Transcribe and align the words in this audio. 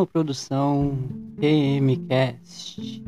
Primo 0.00 0.06
Produção 0.06 0.96
PMcast. 1.38 3.04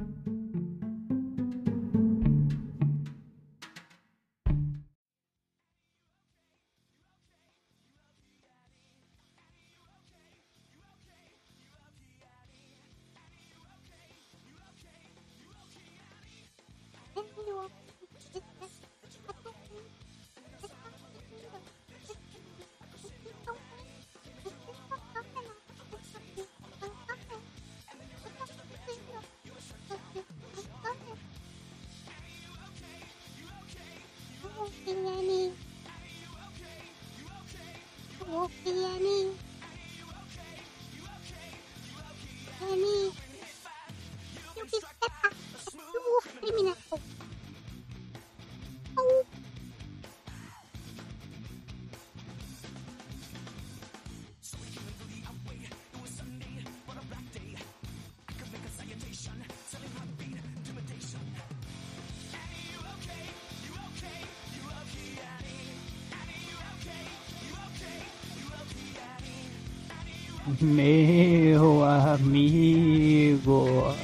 Meu 70.61 71.85
amigo, 71.85 73.95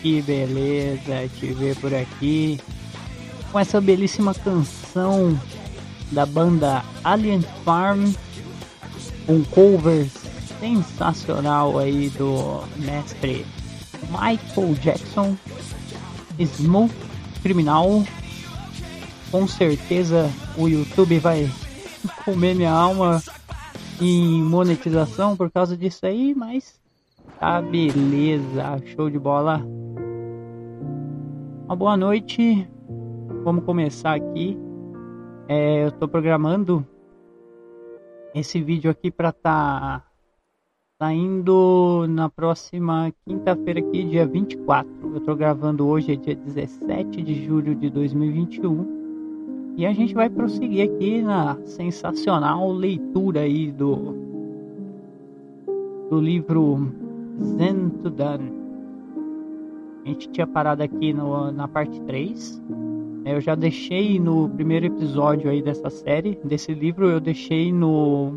que 0.00 0.22
beleza 0.22 1.28
te 1.36 1.46
ver 1.46 1.74
por 1.76 1.92
aqui 1.92 2.60
com 3.50 3.58
essa 3.58 3.80
belíssima 3.80 4.32
canção 4.32 5.36
da 6.12 6.24
banda 6.24 6.84
Alien 7.02 7.44
Farm, 7.64 8.12
um 9.28 9.42
cover 9.42 10.08
sensacional 10.60 11.76
aí 11.76 12.08
do 12.10 12.62
mestre 12.76 13.44
Michael 14.10 14.74
Jackson, 14.80 15.36
Smooth 16.38 16.94
Criminal. 17.42 18.04
Com 19.32 19.48
certeza 19.48 20.30
o 20.56 20.68
YouTube 20.68 21.18
vai 21.18 21.50
comer 22.24 22.54
minha 22.54 22.70
alma 22.70 23.20
em 24.00 24.42
monetização 24.42 25.36
por 25.36 25.50
causa 25.50 25.76
disso 25.76 26.06
aí, 26.06 26.34
mas 26.34 26.80
tá 27.38 27.60
beleza, 27.60 28.80
show 28.86 29.10
de 29.10 29.18
bola. 29.18 29.62
Uma 31.66 31.76
boa 31.76 31.96
noite, 31.96 32.66
vamos 33.44 33.64
começar 33.64 34.14
aqui. 34.14 34.56
É, 35.46 35.84
eu 35.84 35.92
tô 35.92 36.08
programando 36.08 36.86
esse 38.34 38.62
vídeo 38.62 38.90
aqui 38.90 39.10
para 39.10 39.32
tá 39.32 40.02
saindo 40.98 42.06
na 42.08 42.28
próxima 42.30 43.12
quinta-feira 43.26 43.80
aqui, 43.80 44.04
dia 44.04 44.26
24. 44.26 45.14
Eu 45.14 45.20
tô 45.20 45.34
gravando 45.34 45.86
hoje, 45.86 46.12
é 46.12 46.16
dia 46.16 46.34
17 46.34 47.22
de 47.22 47.44
julho 47.44 47.74
de 47.74 47.90
2021. 47.90 48.99
E 49.80 49.86
a 49.86 49.94
gente 49.94 50.12
vai 50.12 50.28
prosseguir 50.28 50.90
aqui 50.90 51.22
na 51.22 51.56
sensacional 51.64 52.70
leitura 52.70 53.40
aí 53.40 53.72
do, 53.72 54.14
do 56.10 56.20
livro 56.20 56.92
Zen 57.42 57.88
to 58.02 58.10
Done. 58.10 58.52
A 60.04 60.08
gente 60.08 60.28
tinha 60.28 60.46
parado 60.46 60.82
aqui 60.82 61.14
no, 61.14 61.50
na 61.50 61.66
parte 61.66 61.98
3. 62.02 62.62
Eu 63.24 63.40
já 63.40 63.54
deixei 63.54 64.20
no 64.20 64.50
primeiro 64.50 64.84
episódio 64.84 65.50
aí 65.50 65.62
dessa 65.62 65.88
série, 65.88 66.38
desse 66.44 66.74
livro, 66.74 67.08
eu 67.08 67.18
deixei 67.18 67.72
no, 67.72 68.32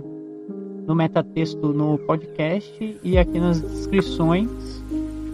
no 0.87 0.95
metatexto 0.95 1.73
no 1.73 1.97
podcast 1.97 2.97
e 3.03 3.17
aqui 3.17 3.37
nas 3.37 3.59
descrições 3.59 4.81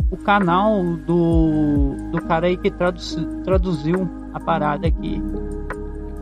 o 0.10 0.18
canal 0.18 0.82
do, 1.06 1.94
do 2.12 2.20
cara 2.24 2.48
aí 2.48 2.58
que 2.58 2.72
traduz, 2.72 3.16
traduziu 3.44 4.10
a 4.34 4.40
parada 4.40 4.88
aqui 4.88 5.22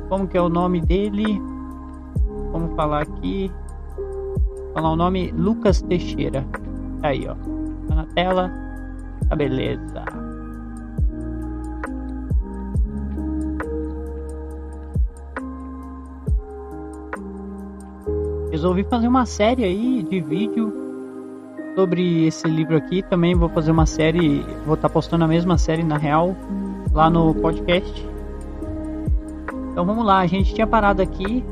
como 0.10 0.28
que 0.28 0.38
é 0.38 0.42
o 0.42 0.50
nome 0.50 0.82
dele? 0.82 1.42
Vamos 2.52 2.76
falar 2.76 3.04
aqui. 3.04 3.52
Falar 4.74 4.92
o 4.92 4.96
nome 4.96 5.32
Lucas 5.32 5.82
Teixeira. 5.82 6.46
Tá 7.02 7.10
aí, 7.10 7.28
ó. 7.28 7.36
Tá 7.88 7.96
na 7.96 8.06
tela. 8.08 8.52
Tá 9.30 9.36
beleza. 9.36 10.04
Resolvi 18.52 18.84
fazer 18.86 19.08
uma 19.08 19.26
série 19.26 19.64
aí 19.64 20.04
de 20.04 20.22
vídeo 20.22 20.74
sobre 21.76 22.26
esse 22.26 22.48
livro 22.48 22.76
aqui. 22.76 23.04
Também 23.04 23.36
vou 23.36 23.50
fazer 23.50 23.72
uma 23.72 23.86
série, 23.86 24.40
vou 24.66 24.74
estar 24.74 24.88
tá 24.88 24.90
postando 24.90 25.26
a 25.26 25.28
mesma 25.28 25.58
série 25.58 25.84
na 25.84 25.98
real 25.98 26.36
lá 26.92 27.10
no 27.10 27.36
podcast. 27.36 28.17
Então 29.78 29.86
vamos 29.86 30.08
lá, 30.08 30.22
a 30.22 30.26
gente 30.26 30.56
tinha 30.56 30.66
parado 30.66 31.04
aqui, 31.04 31.46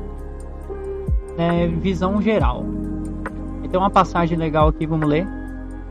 né, 1.37 1.67
visão 1.67 2.19
geral. 2.19 2.65
Tem 3.69 3.79
uma 3.79 3.91
passagem 3.91 4.35
legal 4.35 4.69
aqui, 4.69 4.87
vamos 4.87 5.07
ler. 5.07 5.27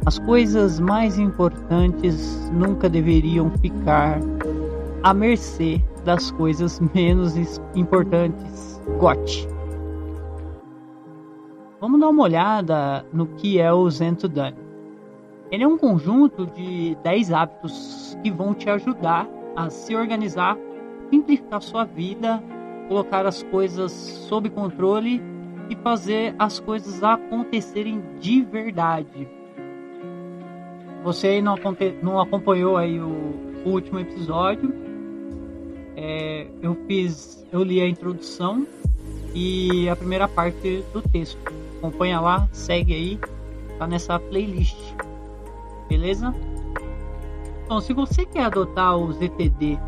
As 0.04 0.18
coisas 0.18 0.80
mais 0.80 1.16
importantes 1.16 2.50
nunca 2.52 2.88
deveriam 2.88 3.52
ficar 3.58 4.18
à 5.04 5.14
mercê 5.14 5.80
das 6.04 6.32
coisas 6.32 6.80
menos 6.92 7.36
importantes. 7.72 8.82
Got. 8.98 9.48
Vamos 11.80 12.00
dar 12.00 12.08
uma 12.08 12.24
olhada 12.24 13.06
no 13.12 13.26
que 13.26 13.60
é 13.60 13.72
o 13.72 13.88
Zen 13.88 14.16
to 14.16 14.26
Done. 14.26 14.56
Ele 15.52 15.62
é 15.62 15.68
um 15.68 15.78
conjunto 15.78 16.46
de 16.46 16.98
10 17.00 17.32
hábitos 17.32 18.18
que 18.24 18.30
vão 18.32 18.52
te 18.52 18.68
ajudar 18.68 19.28
a 19.54 19.70
se 19.70 19.94
organizar 19.94 20.58
simplificar 21.14 21.62
sua 21.62 21.84
vida, 21.84 22.42
colocar 22.88 23.24
as 23.24 23.42
coisas 23.44 23.92
sob 23.92 24.50
controle 24.50 25.22
e 25.70 25.76
fazer 25.76 26.34
as 26.38 26.58
coisas 26.58 27.04
acontecerem 27.04 28.02
de 28.18 28.42
verdade. 28.42 29.28
Você 31.04 31.40
não, 31.40 31.54
não 32.02 32.20
acompanhou 32.20 32.76
aí 32.76 32.98
o, 32.98 33.34
o 33.64 33.68
último 33.70 34.00
episódio? 34.00 34.74
É, 35.96 36.48
eu 36.60 36.76
fiz, 36.88 37.46
eu 37.52 37.62
li 37.62 37.80
a 37.80 37.88
introdução 37.88 38.66
e 39.32 39.88
a 39.88 39.94
primeira 39.94 40.26
parte 40.26 40.82
do 40.92 41.00
texto. 41.00 41.38
Acompanha 41.78 42.18
lá, 42.20 42.48
segue 42.50 42.92
aí, 42.92 43.20
tá 43.78 43.86
nessa 43.86 44.18
playlist, 44.18 44.76
beleza? 45.88 46.34
Então, 47.64 47.80
se 47.80 47.92
você 47.92 48.26
quer 48.26 48.44
adotar 48.44 48.96
o 48.96 49.12
ZTD 49.12 49.78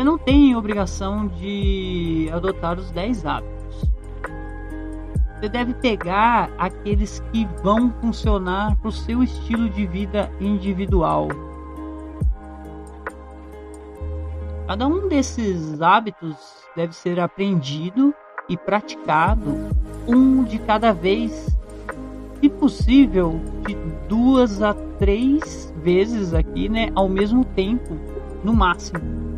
você 0.00 0.04
não 0.04 0.16
tem 0.16 0.56
obrigação 0.56 1.26
de 1.26 2.30
adotar 2.32 2.78
os 2.78 2.90
10 2.90 3.26
hábitos. 3.26 3.84
Você 5.34 5.46
deve 5.46 5.74
pegar 5.74 6.50
aqueles 6.56 7.22
que 7.30 7.46
vão 7.62 7.92
funcionar 8.00 8.76
para 8.76 8.88
o 8.88 8.92
seu 8.92 9.22
estilo 9.22 9.68
de 9.68 9.86
vida 9.86 10.32
individual. 10.40 11.28
Cada 14.66 14.86
um 14.86 15.06
desses 15.06 15.82
hábitos 15.82 16.34
deve 16.74 16.96
ser 16.96 17.20
aprendido 17.20 18.14
e 18.48 18.56
praticado 18.56 19.54
um 20.08 20.42
de 20.44 20.58
cada 20.60 20.94
vez, 20.94 21.54
se 22.40 22.48
possível, 22.48 23.38
de 23.66 23.74
duas 24.08 24.62
a 24.62 24.72
três 24.98 25.70
vezes 25.82 26.32
aqui, 26.32 26.70
né, 26.70 26.90
ao 26.94 27.06
mesmo 27.06 27.44
tempo, 27.44 27.98
no 28.42 28.54
máximo. 28.54 29.29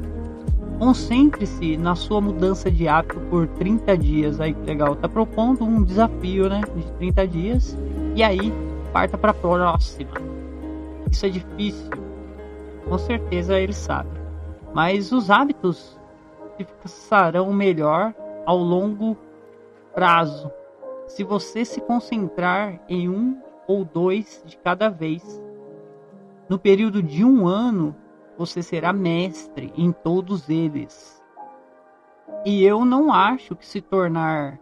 Concentre-se 0.83 1.77
na 1.77 1.95
sua 1.95 2.21
mudança 2.21 2.69
de 2.69 2.89
hábito 2.89 3.21
por 3.31 3.47
30 3.47 3.97
dias. 3.97 4.41
Aí 4.41 4.53
que 4.53 4.63
legal, 4.63 4.97
tá 4.97 5.09
propondo 5.09 5.65
um 5.65 5.81
desafio, 5.81 6.49
né, 6.49 6.61
de 6.75 6.83
30 6.95 7.29
dias. 7.29 7.79
E 8.17 8.23
aí, 8.25 8.53
parta 8.93 9.17
para 9.17 9.31
a 9.31 9.35
próxima. 9.35 10.11
Isso 11.09 11.25
é 11.25 11.29
difícil. 11.29 11.89
Com 12.89 12.99
certeza 12.99 13.61
ele 13.61 13.73
sabe. 13.73 14.11
Mas 14.75 15.13
os 15.13 15.31
hábitos 15.31 15.97
se 16.57 16.65
fixarão 16.65 17.53
melhor 17.53 18.13
ao 18.45 18.59
longo 18.59 19.17
prazo 19.95 20.51
se 21.07 21.23
você 21.23 21.65
se 21.65 21.81
concentrar 21.81 22.81
em 22.89 23.09
um 23.09 23.41
ou 23.69 23.85
dois 23.85 24.43
de 24.45 24.57
cada 24.57 24.89
vez. 24.89 25.41
No 26.49 26.59
período 26.59 27.01
de 27.01 27.25
um 27.25 27.47
ano, 27.47 27.95
você 28.47 28.61
será 28.61 28.93
mestre 28.93 29.73
em 29.77 29.93
todos 29.93 30.49
eles. 30.49 31.23
E 32.45 32.65
eu 32.65 32.85
não 32.85 33.13
acho 33.13 33.55
que 33.55 33.65
se 33.65 33.81
tornar 33.81 34.59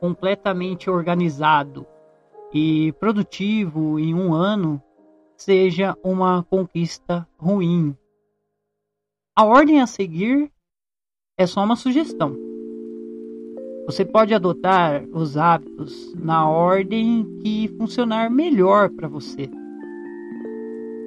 completamente 0.00 0.88
organizado 0.88 1.86
e 2.50 2.92
produtivo 2.92 3.98
em 3.98 4.14
um 4.14 4.32
ano 4.32 4.82
seja 5.36 5.94
uma 6.02 6.42
conquista 6.44 7.28
ruim. 7.38 7.94
A 9.36 9.44
ordem 9.44 9.82
a 9.82 9.86
seguir 9.86 10.50
é 11.38 11.46
só 11.46 11.62
uma 11.62 11.76
sugestão. 11.76 12.34
Você 13.84 14.02
pode 14.02 14.32
adotar 14.32 15.04
os 15.12 15.36
hábitos 15.36 16.14
na 16.14 16.48
ordem 16.48 17.38
que 17.42 17.68
funcionar 17.76 18.30
melhor 18.30 18.88
para 18.88 19.08
você. 19.08 19.50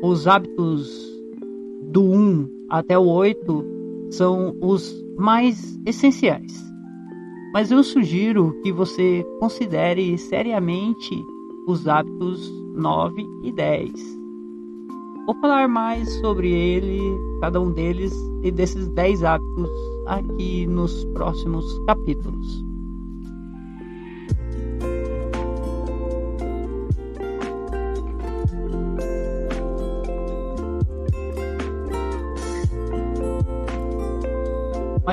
Os 0.04 0.28
hábitos 0.28 1.13
do 1.94 2.04
1 2.04 2.66
até 2.70 2.98
o 2.98 3.06
8 3.06 3.66
são 4.10 4.58
os 4.60 4.94
mais 5.16 5.80
essenciais. 5.86 6.52
Mas 7.54 7.72
eu 7.72 7.84
sugiro 7.84 8.60
que 8.64 8.72
você 8.72 9.24
considere 9.40 10.18
seriamente 10.18 11.16
os 11.68 11.88
hábitos 11.88 12.52
9 12.74 13.24
e 13.44 13.52
10. 13.52 13.92
Vou 15.28 15.36
falar 15.36 15.68
mais 15.68 16.12
sobre 16.16 16.52
ele, 16.52 17.00
cada 17.40 17.62
um 17.62 17.72
deles 17.72 18.12
e 18.42 18.50
desses 18.50 18.88
10 18.90 19.24
hábitos 19.24 19.70
aqui 20.08 20.66
nos 20.66 21.06
próximos 21.14 21.64
capítulos. 21.86 22.73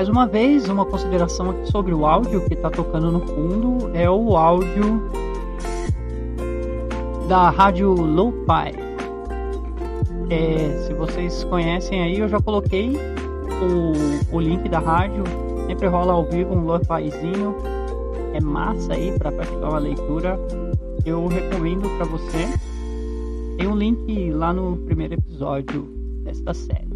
Mais 0.01 0.09
uma 0.09 0.25
vez, 0.25 0.67
uma 0.67 0.83
consideração 0.83 1.51
aqui 1.51 1.71
sobre 1.71 1.93
o 1.93 2.07
áudio 2.07 2.43
que 2.47 2.55
está 2.55 2.71
tocando 2.71 3.11
no 3.11 3.19
fundo 3.19 3.91
é 3.93 4.09
o 4.09 4.35
áudio 4.35 4.99
da 7.29 7.51
rádio 7.51 7.93
Lo-Fi. 7.93 8.73
É, 10.31 10.87
se 10.87 10.93
vocês 10.95 11.43
conhecem 11.43 12.01
aí, 12.01 12.17
eu 12.17 12.27
já 12.27 12.41
coloquei 12.41 12.97
o, 13.61 14.35
o 14.35 14.39
link 14.39 14.67
da 14.69 14.79
rádio. 14.79 15.23
Sempre 15.67 15.87
rola 15.87 16.13
ao 16.13 16.25
vivo 16.25 16.55
um 16.55 16.65
Lo-Fizinho. 16.65 17.55
É 18.33 18.41
massa 18.41 18.95
aí 18.95 19.15
para 19.19 19.31
praticar 19.31 19.69
uma 19.69 19.77
leitura. 19.77 20.35
Eu 21.05 21.27
recomendo 21.27 21.87
para 21.97 22.07
você. 22.07 22.47
Tem 23.55 23.67
um 23.67 23.75
link 23.75 24.31
lá 24.31 24.51
no 24.51 24.77
primeiro 24.77 25.13
episódio 25.13 25.83
desta 26.23 26.55
série. 26.55 26.89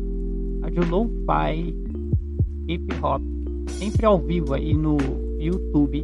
Rádio 0.63 0.89
Lo-Fi 0.89 1.85
hip 2.67 2.85
hop, 3.01 3.21
sempre 3.67 4.05
ao 4.05 4.19
vivo 4.19 4.53
aí 4.53 4.73
no 4.73 4.97
YouTube, 5.39 6.03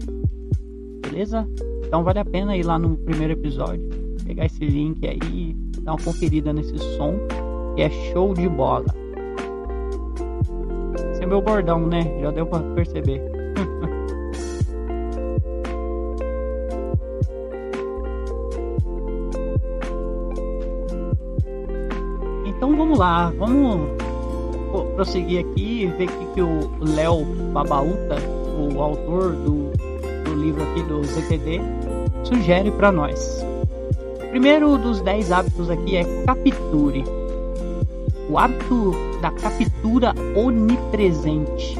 beleza? 1.01 1.45
Então 1.85 2.01
vale 2.03 2.19
a 2.19 2.25
pena 2.25 2.55
ir 2.55 2.63
lá 2.63 2.79
no 2.79 2.95
primeiro 2.97 3.33
episódio, 3.33 3.89
pegar 4.25 4.45
esse 4.45 4.65
link 4.65 5.05
aí 5.07 5.19
e 5.33 5.53
dar 5.81 5.93
uma 5.93 6.01
conferida 6.01 6.53
nesse 6.53 6.77
som, 6.97 7.15
que 7.75 7.81
é 7.81 7.89
show 8.11 8.33
de 8.33 8.47
bola. 8.47 8.85
Esse 11.11 11.23
é 11.23 11.25
meu 11.25 11.41
bordão, 11.41 11.87
né? 11.87 12.01
Já 12.21 12.31
deu 12.31 12.45
para 12.45 12.63
perceber. 12.75 13.21
então 22.45 22.77
vamos 22.77 22.97
lá, 22.97 23.29
vamos 23.31 23.99
prosseguir 24.95 25.45
aqui 25.45 25.70
ver 25.87 26.09
o 26.09 26.33
que, 26.33 26.41
o 26.41 26.71
Léo 26.79 27.25
Babauta, 27.53 28.17
o 28.57 28.81
autor 28.81 29.33
do, 29.33 29.71
do 30.23 30.33
livro 30.35 30.63
aqui 30.63 30.83
do 30.83 31.03
ZTD, 31.03 31.61
sugere 32.23 32.71
para 32.71 32.91
nós. 32.91 33.45
O 34.23 34.29
primeiro 34.29 34.77
dos 34.77 35.01
10 35.01 35.31
hábitos 35.31 35.69
aqui 35.69 35.97
é 35.97 36.03
capture. 36.25 37.03
O 38.29 38.37
hábito 38.37 38.93
da 39.21 39.31
captura 39.31 40.13
onipresente. 40.35 41.77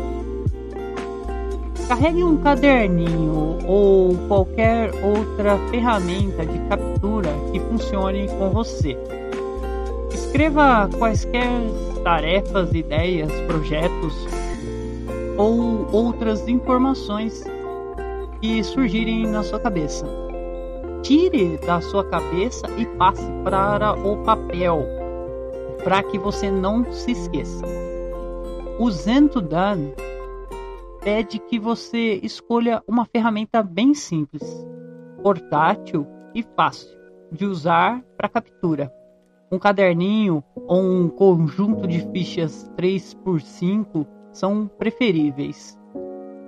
Carregue 1.88 2.24
um 2.24 2.38
caderninho 2.38 3.58
ou 3.68 4.16
qualquer 4.28 4.92
outra 5.04 5.58
ferramenta 5.70 6.46
de 6.46 6.58
captura 6.70 7.30
que 7.52 7.60
funcione 7.60 8.28
com 8.28 8.50
você. 8.50 8.98
Escreva 10.14 10.90
quaisquer 10.98 11.62
tarefas, 12.04 12.74
ideias, 12.74 13.32
projetos 13.48 14.14
ou 15.38 15.88
outras 15.92 16.48
informações 16.48 17.44
que 18.40 18.64
surgirem 18.64 19.28
na 19.28 19.44
sua 19.44 19.60
cabeça. 19.60 20.06
Tire 21.04 21.58
da 21.58 21.82
sua 21.82 22.04
cabeça 22.06 22.68
e 22.78 22.86
passe 22.98 23.26
para 23.44 23.94
o 23.94 24.24
papel, 24.24 24.86
para 25.84 26.04
que 26.04 26.18
você 26.18 26.52
não 26.52 26.92
se 26.92 27.12
esqueça. 27.12 27.66
O 28.80 28.90
Zento 28.92 29.42
Dan 29.42 29.92
pede 31.02 31.40
que 31.40 31.60
você 31.60 32.20
escolha 32.24 32.84
uma 32.88 33.06
ferramenta 33.06 33.64
bem 33.64 33.94
simples, 33.94 34.44
portátil 35.24 36.06
e 36.36 36.44
fácil 36.56 36.90
de 37.32 37.46
usar 37.46 38.04
para 38.18 38.30
captura 38.30 38.92
um 39.52 39.60
caderninho 39.60 40.44
ou 40.68 40.82
um 40.82 41.10
conjunto 41.10 41.86
de 41.88 42.00
fichas 42.12 42.72
3x5 42.78 44.08
são 44.32 44.70
preferíveis, 44.78 45.78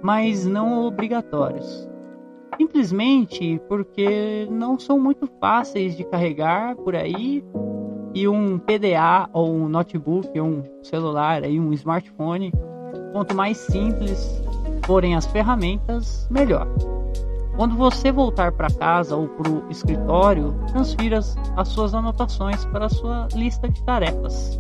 mas 0.02 0.46
não 0.46 0.86
obrigatórios. 0.86 1.90
Simplesmente 2.58 3.60
porque 3.68 4.48
não 4.50 4.80
são 4.80 4.98
muito 5.00 5.28
fáceis 5.40 5.98
de 5.98 6.04
carregar 6.06 6.76
por 6.78 6.96
aí 6.96 7.44
e 8.14 8.28
um 8.28 8.58
PDA 8.60 9.28
ou 9.34 9.54
um 9.54 9.68
notebook, 9.68 10.40
um 10.40 10.64
celular, 10.84 11.44
aí 11.44 11.60
um 11.60 11.74
smartphone, 11.74 12.54
quanto 13.12 13.36
mais 13.36 13.58
simples 13.58 14.42
forem 14.86 15.16
as 15.16 15.26
ferramentas, 15.26 16.28
melhor. 16.30 16.68
Quando 17.56 17.76
você 17.76 18.12
voltar 18.12 18.52
para 18.52 18.68
casa 18.68 19.16
ou 19.16 19.28
para 19.28 19.50
o 19.50 19.70
escritório, 19.70 20.56
transfira 20.68 21.20
as 21.56 21.68
suas 21.68 21.94
anotações 21.94 22.66
para 22.66 22.88
a 22.88 22.90
sua 22.90 23.28
lista 23.36 23.70
de 23.70 23.82
tarefas. 23.84 24.60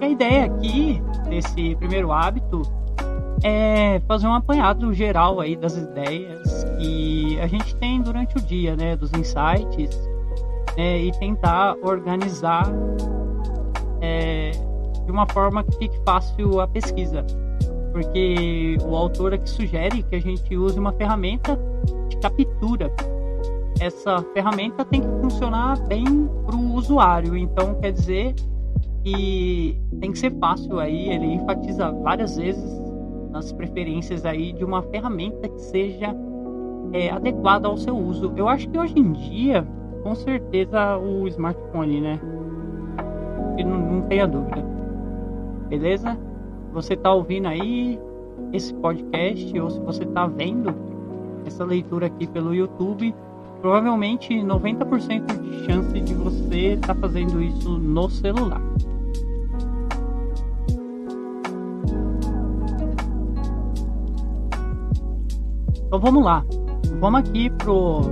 A 0.00 0.08
ideia 0.08 0.46
aqui 0.46 1.02
desse 1.28 1.76
primeiro 1.76 2.12
hábito 2.12 2.62
é 3.42 4.00
fazer 4.08 4.26
um 4.26 4.34
apanhado 4.34 4.92
geral 4.94 5.38
aí 5.38 5.54
das 5.54 5.76
ideias 5.76 6.64
que 6.78 7.38
a 7.40 7.46
gente 7.46 7.76
tem 7.76 8.00
durante 8.00 8.36
o 8.36 8.40
dia, 8.40 8.74
né, 8.74 8.96
dos 8.96 9.12
insights, 9.12 9.96
né, 10.76 11.02
e 11.02 11.12
tentar 11.12 11.76
organizar 11.82 12.66
é, 14.00 14.52
de 15.08 15.12
uma 15.12 15.26
forma 15.32 15.64
que 15.64 15.74
fique 15.78 15.98
fácil 16.04 16.60
a 16.60 16.68
pesquisa. 16.68 17.24
Porque 17.92 18.76
o 18.84 18.94
autor 18.94 19.32
aqui 19.32 19.48
sugere 19.48 20.02
que 20.02 20.16
a 20.16 20.20
gente 20.20 20.54
use 20.54 20.78
uma 20.78 20.92
ferramenta 20.92 21.58
de 22.10 22.18
captura. 22.18 22.92
Essa 23.80 24.22
ferramenta 24.34 24.84
tem 24.84 25.00
que 25.00 25.08
funcionar 25.22 25.80
bem 25.86 26.04
para 26.44 26.54
o 26.54 26.74
usuário, 26.74 27.34
então 27.38 27.74
quer 27.76 27.92
dizer 27.92 28.34
que 29.02 29.80
tem 29.98 30.12
que 30.12 30.18
ser 30.18 30.30
fácil 30.38 30.78
aí. 30.78 31.08
Ele 31.08 31.24
enfatiza 31.36 31.90
várias 31.90 32.36
vezes 32.36 32.82
nas 33.30 33.50
preferências 33.50 34.26
aí 34.26 34.52
de 34.52 34.62
uma 34.62 34.82
ferramenta 34.82 35.48
que 35.48 35.60
seja 35.62 36.14
é, 36.92 37.08
adequada 37.08 37.66
ao 37.66 37.78
seu 37.78 37.96
uso. 37.96 38.30
Eu 38.36 38.46
acho 38.46 38.68
que 38.68 38.78
hoje 38.78 38.98
em 38.98 39.12
dia, 39.12 39.66
com 40.02 40.14
certeza, 40.14 40.98
o 40.98 41.26
smartphone, 41.28 41.98
né? 41.98 42.20
Não, 43.64 43.78
não 43.78 44.02
tenha 44.02 44.26
dúvida 44.26 44.77
beleza? 45.68 46.18
Você 46.72 46.94
está 46.94 47.12
ouvindo 47.12 47.46
aí 47.46 47.98
esse 48.52 48.72
podcast 48.74 49.58
ou 49.58 49.70
se 49.70 49.80
você 49.80 50.04
está 50.04 50.26
vendo 50.26 50.74
essa 51.46 51.64
leitura 51.64 52.06
aqui 52.06 52.26
pelo 52.26 52.54
YouTube, 52.54 53.14
provavelmente 53.60 54.34
90% 54.34 55.40
de 55.40 55.64
chance 55.64 56.00
de 56.00 56.14
você 56.14 56.74
estar 56.74 56.94
tá 56.94 57.00
fazendo 57.00 57.42
isso 57.42 57.78
no 57.78 58.08
celular. 58.08 58.62
Então 65.86 66.00
vamos 66.00 66.22
lá. 66.22 66.44
Vamos 67.00 67.20
aqui 67.20 67.48
pro 67.50 68.02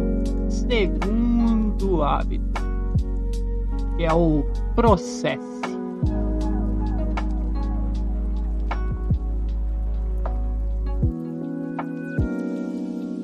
segundo 0.48 2.02
hábito, 2.02 2.62
que 3.96 4.04
é 4.04 4.12
o 4.12 4.44
processo. 4.74 5.56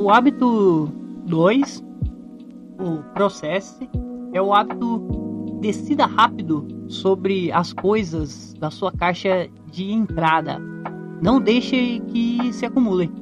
O 0.02 0.10
hábito 0.10 0.90
2, 1.26 1.84
o 2.76 3.04
processe, 3.14 3.88
é 4.32 4.42
o 4.42 4.52
hábito 4.52 4.98
decida 5.60 6.06
rápido 6.06 6.66
sobre 6.88 7.52
as 7.52 7.72
coisas 7.72 8.52
da 8.54 8.68
sua 8.68 8.90
caixa 8.90 9.48
de 9.70 9.92
entrada. 9.92 10.58
Não 11.22 11.40
deixe 11.40 12.00
que 12.08 12.52
se 12.52 12.66
acumulem. 12.66 13.12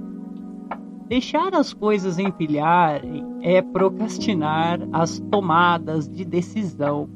Deixar 1.07 1.55
as 1.55 1.75
coisas 1.75 2.19
empilharem 2.19 3.27
é 3.43 3.61
procrastinar 3.61 4.81
as 4.91 5.21
tomadas 5.31 6.09
de 6.09 6.25
decisão. 6.25 7.11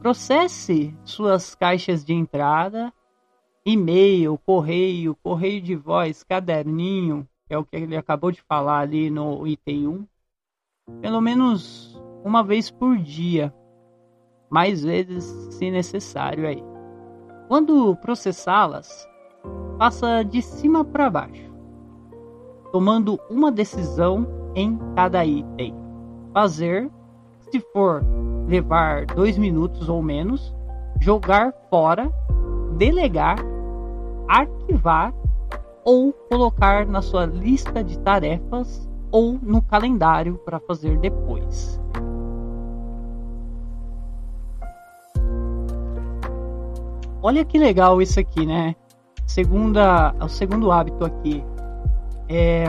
Processe 0.00 0.96
suas 1.04 1.54
caixas 1.54 2.02
de 2.02 2.14
entrada, 2.14 2.90
e-mail, 3.66 4.40
correio, 4.46 5.14
correio 5.22 5.60
de 5.60 5.76
voz, 5.76 6.22
caderninho, 6.22 7.28
que 7.52 7.54
é 7.54 7.58
o 7.58 7.66
que 7.66 7.76
ele 7.76 7.98
acabou 7.98 8.32
de 8.32 8.40
falar 8.40 8.78
ali 8.78 9.10
no 9.10 9.46
item 9.46 9.86
1, 9.86 10.06
pelo 11.02 11.20
menos 11.20 12.02
uma 12.24 12.42
vez 12.42 12.70
por 12.70 12.96
dia, 12.96 13.52
mais 14.48 14.82
vezes 14.82 15.24
se 15.54 15.70
necessário 15.70 16.48
aí. 16.48 16.64
Quando 17.48 17.94
processá-las, 17.96 19.06
passa 19.78 20.22
de 20.22 20.40
cima 20.40 20.82
para 20.82 21.10
baixo 21.10 21.52
tomando 22.72 23.20
uma 23.28 23.52
decisão 23.52 24.26
em 24.54 24.78
cada 24.96 25.22
item. 25.22 25.74
Fazer, 26.32 26.90
se 27.50 27.60
for 27.70 28.02
levar 28.48 29.04
dois 29.04 29.36
minutos 29.36 29.90
ou 29.90 30.02
menos, 30.02 30.56
jogar 31.02 31.52
fora, 31.68 32.10
delegar, 32.78 33.36
arquivar 34.26 35.12
ou 35.84 36.12
colocar 36.12 36.86
na 36.86 37.02
sua 37.02 37.26
lista 37.26 37.82
de 37.82 37.98
tarefas 37.98 38.88
ou 39.10 39.38
no 39.42 39.60
calendário 39.62 40.38
para 40.44 40.58
fazer 40.60 40.98
depois. 40.98 41.80
Olha 47.22 47.44
que 47.44 47.56
legal 47.56 48.02
isso 48.02 48.18
aqui, 48.18 48.44
né? 48.44 48.74
Segunda, 49.26 50.12
o 50.20 50.28
segundo 50.28 50.72
hábito 50.72 51.04
aqui, 51.04 51.44
é, 52.28 52.64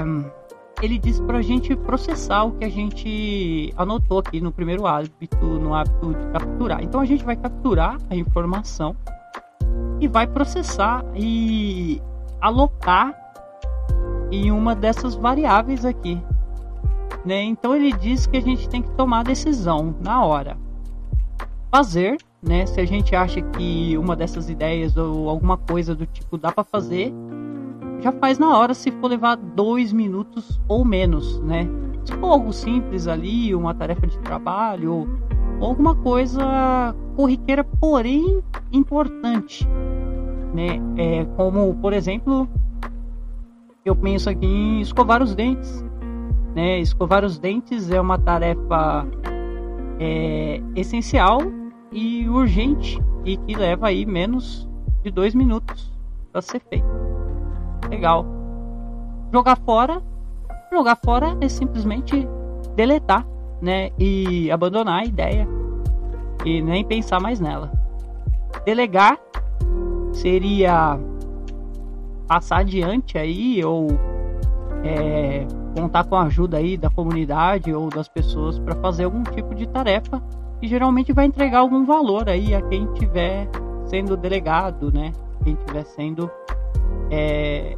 ele 0.81 0.99
diz 0.99 1.19
para 1.21 1.39
a 1.39 1.41
gente 1.41 1.75
processar 1.75 2.43
o 2.43 2.51
que 2.51 2.65
a 2.65 2.69
gente 2.69 3.73
anotou 3.75 4.19
aqui 4.19 4.39
no 4.39 4.51
primeiro 4.51 4.85
hábito, 4.85 5.45
no 5.45 5.73
hábito 5.73 6.13
de 6.13 6.27
capturar. 6.27 6.83
Então 6.83 7.01
a 7.01 7.05
gente 7.05 7.23
vai 7.23 7.35
capturar 7.35 7.97
a 8.09 8.15
informação 8.15 8.95
e 9.99 10.07
vai 10.07 10.27
processar 10.27 11.03
e 11.15 12.01
alocar 12.43 13.17
em 14.29 14.51
uma 14.51 14.75
dessas 14.75 15.15
variáveis 15.15 15.85
aqui. 15.85 16.21
Né? 17.25 17.41
Então 17.43 17.73
ele 17.73 17.93
diz 17.93 18.27
que 18.27 18.35
a 18.35 18.41
gente 18.41 18.67
tem 18.67 18.81
que 18.81 18.91
tomar 18.91 19.23
decisão 19.23 19.95
na 20.01 20.25
hora. 20.25 20.57
Fazer, 21.71 22.17
né? 22.41 22.65
Se 22.65 22.79
a 22.81 22.85
gente 22.85 23.15
acha 23.15 23.41
que 23.41 23.97
uma 23.97 24.15
dessas 24.15 24.49
ideias 24.49 24.95
ou 24.97 25.29
alguma 25.29 25.57
coisa 25.57 25.95
do 25.95 26.05
tipo 26.05 26.37
dá 26.37 26.51
para 26.51 26.63
fazer, 26.63 27.11
já 28.01 28.11
faz 28.11 28.37
na 28.37 28.57
hora 28.57 28.73
se 28.73 28.91
for 28.91 29.07
levar 29.07 29.37
dois 29.37 29.93
minutos 29.93 30.61
ou 30.67 30.83
menos, 30.83 31.39
né? 31.39 31.67
Se 32.05 32.13
for 32.13 32.27
algo 32.27 32.51
simples 32.51 33.07
ali, 33.07 33.55
uma 33.55 33.73
tarefa 33.73 34.05
de 34.05 34.19
trabalho 34.19 35.07
alguma 35.65 35.95
coisa 35.95 36.95
corriqueira, 37.15 37.63
porém 37.63 38.41
importante, 38.71 39.67
né? 40.53 40.79
É 40.97 41.25
como, 41.35 41.73
por 41.75 41.93
exemplo, 41.93 42.47
eu 43.83 43.95
penso 43.95 44.29
aqui 44.29 44.45
em 44.45 44.81
escovar 44.81 45.21
os 45.21 45.35
dentes, 45.35 45.83
né? 46.55 46.79
Escovar 46.79 47.25
os 47.25 47.39
dentes 47.39 47.89
é 47.89 47.99
uma 47.99 48.17
tarefa 48.17 49.07
é, 49.99 50.61
essencial 50.75 51.39
e 51.91 52.27
urgente 52.29 53.01
e 53.25 53.37
que 53.37 53.55
leva 53.55 53.87
aí 53.87 54.05
menos 54.05 54.69
de 55.03 55.11
dois 55.11 55.33
minutos 55.33 55.91
para 56.31 56.41
ser 56.41 56.61
feito 56.69 56.87
legal. 57.89 58.25
Jogar 59.31 59.57
fora, 59.57 60.01
jogar 60.71 60.97
fora 61.03 61.37
é 61.41 61.47
simplesmente 61.47 62.27
deletar, 62.75 63.25
né? 63.61 63.89
E 63.97 64.51
abandonar 64.51 65.01
a 65.01 65.05
ideia 65.05 65.47
e 66.45 66.61
nem 66.61 66.83
pensar 66.83 67.19
mais 67.19 67.39
nela. 67.39 67.71
Delegar 68.65 69.17
seria 70.13 70.97
passar 72.27 72.59
adiante 72.59 73.17
aí 73.17 73.63
ou 73.63 73.87
é, 74.83 75.45
contar 75.75 76.03
com 76.05 76.15
a 76.15 76.23
ajuda 76.23 76.57
aí 76.57 76.77
da 76.77 76.89
comunidade 76.89 77.73
ou 77.73 77.89
das 77.89 78.07
pessoas 78.07 78.59
para 78.59 78.75
fazer 78.75 79.05
algum 79.05 79.23
tipo 79.23 79.53
de 79.55 79.67
tarefa 79.67 80.21
e 80.61 80.67
geralmente 80.67 81.11
vai 81.11 81.25
entregar 81.25 81.59
algum 81.59 81.85
valor 81.85 82.29
aí 82.29 82.55
a 82.55 82.61
quem 82.61 82.85
tiver 82.93 83.49
sendo 83.85 84.15
delegado, 84.15 84.91
né? 84.93 85.11
Quem 85.43 85.55
tiver 85.55 85.83
sendo 85.83 86.31
é, 87.11 87.75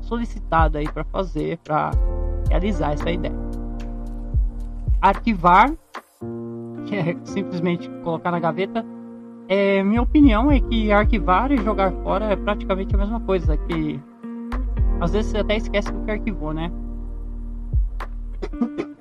solicitado 0.00 0.78
aí 0.78 0.88
para 0.88 1.04
fazer, 1.04 1.58
para 1.58 1.90
realizar 2.48 2.92
essa 2.92 3.10
ideia. 3.10 3.34
Arquivar, 5.00 5.72
que 6.86 6.96
é 6.96 7.16
simplesmente 7.24 7.88
colocar 8.02 8.30
na 8.30 8.40
gaveta, 8.40 8.84
é, 9.48 9.82
minha 9.82 10.02
opinião 10.02 10.50
é 10.50 10.60
que 10.60 10.90
arquivar 10.92 11.52
e 11.52 11.58
jogar 11.58 11.92
fora 12.02 12.26
é 12.26 12.36
praticamente 12.36 12.94
a 12.94 12.98
mesma 12.98 13.20
coisa, 13.20 13.56
que 13.56 14.00
às 15.00 15.12
vezes 15.12 15.30
você 15.30 15.38
até 15.38 15.56
esquece 15.56 15.92
do 15.92 16.04
que 16.04 16.10
arquivou, 16.10 16.52
né? 16.52 16.70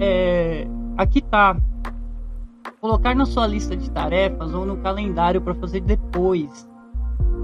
É, 0.00 0.64
aqui 0.96 1.20
tá 1.20 1.56
colocar 2.80 3.14
na 3.14 3.26
sua 3.26 3.46
lista 3.46 3.76
de 3.76 3.90
tarefas 3.90 4.54
ou 4.54 4.64
no 4.64 4.76
calendário 4.78 5.40
para 5.40 5.54
fazer 5.54 5.80
depois. 5.80 6.68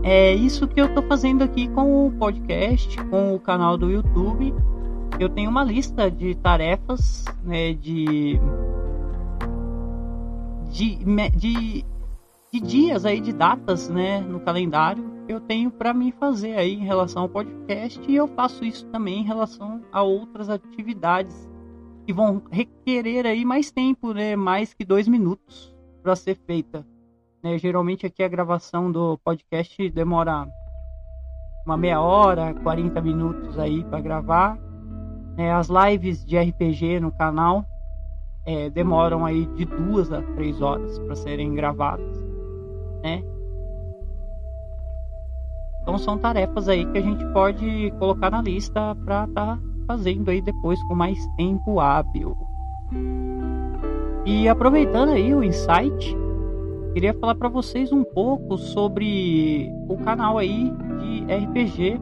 É 0.02 0.34
isso 0.34 0.68
que 0.68 0.80
eu 0.80 0.86
estou 0.86 1.02
fazendo 1.04 1.42
aqui 1.42 1.68
com 1.68 2.06
o 2.06 2.12
podcast, 2.12 3.02
com 3.04 3.34
o 3.34 3.40
canal 3.40 3.76
do 3.76 3.90
YouTube. 3.90 4.54
Eu 5.18 5.28
tenho 5.28 5.50
uma 5.50 5.64
lista 5.64 6.10
de 6.10 6.34
tarefas, 6.34 7.24
né, 7.42 7.72
de, 7.72 8.38
de, 10.74 10.96
de, 11.36 11.84
de 12.52 12.60
dias 12.60 13.04
aí, 13.04 13.20
de 13.20 13.32
datas, 13.32 13.88
né, 13.88 14.20
no 14.20 14.40
calendário 14.40 15.14
eu 15.28 15.40
tenho 15.40 15.70
para 15.70 15.94
mim 15.94 16.10
fazer 16.10 16.56
aí 16.56 16.74
em 16.74 16.84
relação 16.84 17.22
ao 17.22 17.28
podcast 17.28 18.00
e 18.06 18.16
eu 18.16 18.26
faço 18.26 18.64
isso 18.64 18.84
também 18.88 19.20
em 19.20 19.24
relação 19.24 19.80
a 19.92 20.02
outras 20.02 20.50
atividades 20.50 21.48
que 22.04 22.12
vão 22.12 22.42
requerer 22.50 23.24
aí 23.24 23.44
mais 23.44 23.70
tempo, 23.70 24.12
né, 24.12 24.34
mais 24.34 24.74
que 24.74 24.84
dois 24.84 25.06
minutos 25.06 25.72
para 26.02 26.16
ser 26.16 26.36
feita. 26.44 26.84
Né? 27.42 27.56
Geralmente 27.56 28.04
aqui 28.04 28.22
a 28.22 28.28
gravação 28.28 28.90
do 28.90 29.16
podcast 29.18 29.88
demora 29.90 30.46
uma 31.64 31.76
meia 31.76 32.00
hora, 32.00 32.52
40 32.52 33.00
minutos 33.00 33.58
aí 33.58 33.82
para 33.84 34.00
gravar. 34.00 34.58
Né? 35.36 35.50
As 35.52 35.68
lives 35.68 36.24
de 36.24 36.36
RPG 36.36 37.00
no 37.00 37.12
canal 37.12 37.64
é, 38.46 38.68
demoram 38.68 39.24
aí 39.24 39.46
de 39.46 39.64
duas 39.64 40.12
a 40.12 40.20
três 40.20 40.60
horas 40.60 40.98
para 40.98 41.14
serem 41.14 41.54
gravadas, 41.54 42.22
né? 43.02 43.22
Então 45.82 45.98
são 45.98 46.18
tarefas 46.18 46.68
aí 46.68 46.84
que 46.86 46.98
a 46.98 47.00
gente 47.00 47.24
pode 47.32 47.92
colocar 47.98 48.30
na 48.30 48.40
lista 48.40 48.94
para 49.04 49.24
estar 49.24 49.56
tá 49.56 49.62
fazendo 49.86 50.30
aí 50.30 50.40
depois 50.40 50.82
com 50.84 50.94
mais 50.94 51.18
tempo 51.36 51.78
hábil. 51.78 52.36
E 54.24 54.48
aproveitando 54.48 55.10
aí 55.10 55.34
o 55.34 55.44
insight, 55.44 56.16
queria 56.94 57.12
falar 57.14 57.34
para 57.34 57.50
vocês 57.50 57.92
um 57.92 58.02
pouco 58.02 58.56
sobre 58.56 59.70
o 59.86 59.96
canal 59.98 60.38
aí 60.38 60.72
de 61.00 61.24
RPG. 61.24 62.00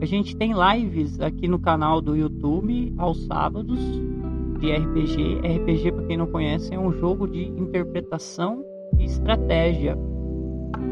A 0.00 0.04
gente 0.04 0.36
tem 0.36 0.52
lives 0.52 1.20
aqui 1.20 1.48
no 1.48 1.58
canal 1.58 2.00
do 2.00 2.16
YouTube 2.16 2.94
aos 2.98 3.26
sábados 3.26 3.80
de 4.58 4.72
RPG. 4.72 5.40
RPG, 5.58 5.92
para 5.92 6.06
quem 6.06 6.16
não 6.16 6.26
conhece, 6.26 6.74
é 6.74 6.78
um 6.78 6.92
jogo 6.92 7.26
de 7.26 7.44
interpretação 7.44 8.64
e 8.98 9.04
estratégia. 9.04 9.96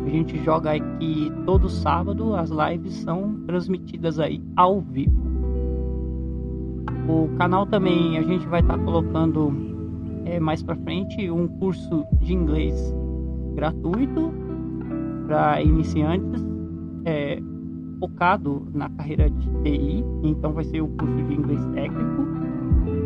A 0.05 0.09
gente 0.09 0.37
joga 0.43 0.73
aqui 0.73 1.33
todo 1.47 1.69
sábado, 1.69 2.35
as 2.35 2.51
lives 2.51 2.95
são 2.97 3.41
transmitidas 3.47 4.19
aí 4.19 4.43
ao 4.57 4.81
vivo. 4.81 5.23
O 7.09 7.29
canal 7.37 7.67
também 7.67 8.19
a 8.19 8.23
gente 8.23 8.47
vai 8.47 8.61
estar 8.61 8.79
tá 8.79 8.85
colocando 8.85 9.53
é, 10.25 10.39
mais 10.39 10.63
para 10.63 10.77
frente 10.77 11.31
um 11.31 11.49
curso 11.49 12.05
de 12.21 12.33
inglês 12.33 12.95
gratuito 13.55 14.33
para 15.27 15.61
iniciantes 15.63 16.45
é, 17.05 17.41
focado 17.99 18.67
na 18.73 18.89
carreira 18.91 19.31
de 19.31 19.49
TI, 19.63 20.05
então 20.23 20.53
vai 20.53 20.65
ser 20.65 20.81
o 20.81 20.89
curso 20.89 21.17
de 21.25 21.35
inglês 21.35 21.65
técnico 21.75 22.23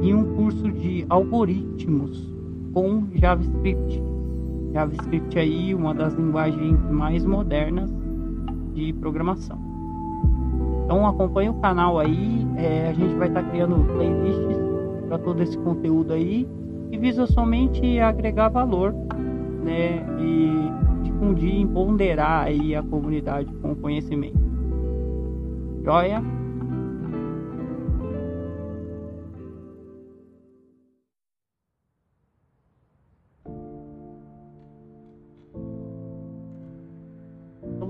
e 0.02 0.14
um 0.14 0.36
curso 0.36 0.70
de 0.70 1.04
algoritmos 1.08 2.32
com 2.72 3.04
JavaScript. 3.14 4.02
JavaScript 4.72 5.38
aí 5.38 5.74
uma 5.74 5.94
das 5.94 6.14
linguagens 6.14 6.78
mais 6.90 7.24
modernas 7.24 7.90
de 8.74 8.92
programação. 8.94 9.58
Então 10.84 11.06
acompanhe 11.06 11.48
o 11.48 11.54
canal 11.54 11.98
aí, 11.98 12.46
é, 12.56 12.88
a 12.90 12.92
gente 12.92 13.14
vai 13.14 13.28
estar 13.28 13.42
tá 13.42 13.50
criando 13.50 13.84
playlists 13.94 14.56
para 15.08 15.18
todo 15.18 15.42
esse 15.42 15.56
conteúdo 15.58 16.12
aí 16.12 16.46
que 16.90 16.98
visa 16.98 17.26
somente 17.26 17.98
agregar 17.98 18.48
valor, 18.48 18.94
né, 19.64 20.04
e 20.20 20.70
difundir, 21.02 21.60
empoderar 21.60 22.44
aí 22.44 22.74
a 22.74 22.82
comunidade 22.82 23.52
com 23.60 23.74
conhecimento. 23.74 24.38
Joia? 25.82 26.22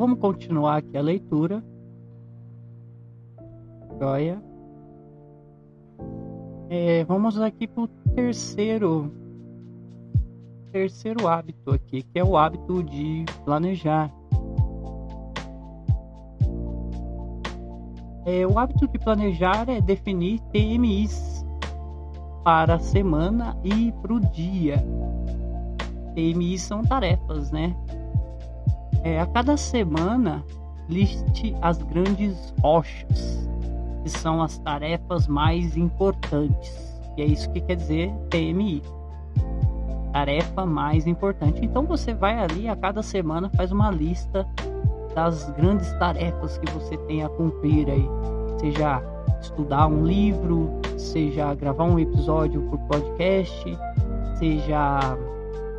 Vamos 0.07 0.21
continuar 0.21 0.77
aqui 0.77 0.97
a 0.97 1.03
leitura. 1.03 1.65
Joia. 3.99 4.41
É, 6.71 7.05
vamos 7.05 7.41
aqui 7.41 7.67
para 7.67 7.83
o 7.83 7.89
terceiro 8.15 9.13
terceiro 10.71 11.27
hábito 11.27 11.73
aqui, 11.73 12.03
que 12.03 12.19
é 12.19 12.25
o 12.25 12.37
hábito 12.37 12.85
de 12.85 13.25
planejar. 13.45 14.13
É, 18.27 18.47
o 18.47 18.59
hábito 18.59 18.87
de 18.87 18.99
planejar 18.99 19.69
é 19.69 19.81
definir 19.81 20.39
TMIs 20.53 21.45
para 22.45 22.75
a 22.75 22.79
semana 22.79 23.57
e 23.65 23.91
para 23.91 24.13
o 24.13 24.21
dia. 24.21 24.77
TMIs 26.15 26.63
são 26.63 26.83
tarefas, 26.83 27.51
né? 27.51 27.75
É, 29.07 29.21
a 29.21 29.27
cada 29.27 29.57
semana, 29.57 30.45
liste 30.89 31.57
as 31.63 31.81
grandes 31.81 32.53
rochas, 32.61 33.49
que 34.03 34.11
são 34.11 34.43
as 34.43 34.59
tarefas 34.59 35.29
mais 35.29 35.77
importantes. 35.77 37.01
E 37.17 37.23
é 37.23 37.25
isso 37.25 37.49
que 37.53 37.61
quer 37.61 37.77
dizer 37.77 38.13
TMI. 38.31 38.83
Tarefa 40.13 40.67
mais 40.67 41.07
importante. 41.07 41.65
Então 41.65 41.87
você 41.87 42.13
vai 42.13 42.37
ali 42.37 42.69
a 42.69 42.75
cada 42.75 43.01
semana 43.01 43.49
faz 43.51 43.71
uma 43.71 43.93
lista 43.93 44.45
das 45.15 45.51
grandes 45.51 45.93
tarefas 46.01 46.59
que 46.59 46.69
você 46.73 46.97
tem 47.07 47.23
a 47.23 47.29
cumprir 47.29 47.89
aí. 47.89 48.09
Seja 48.59 49.01
estudar 49.41 49.87
um 49.87 50.05
livro, 50.05 50.81
seja 50.99 51.55
gravar 51.55 51.85
um 51.85 51.97
episódio 51.97 52.61
por 52.63 52.79
podcast, 52.81 53.79
seja 54.35 55.17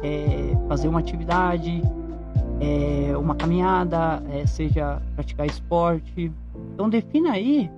é, 0.02 0.56
fazer 0.70 0.88
uma 0.88 1.00
atividade, 1.00 1.84
é, 2.60 3.16
uma 3.18 3.36
caminhada, 3.36 4.24
é, 4.30 4.46
seja 4.46 5.02
praticar 5.16 5.46
esporte. 5.46 6.32
Então 6.74 6.90
defina 6.90 7.34
aí 7.34 7.70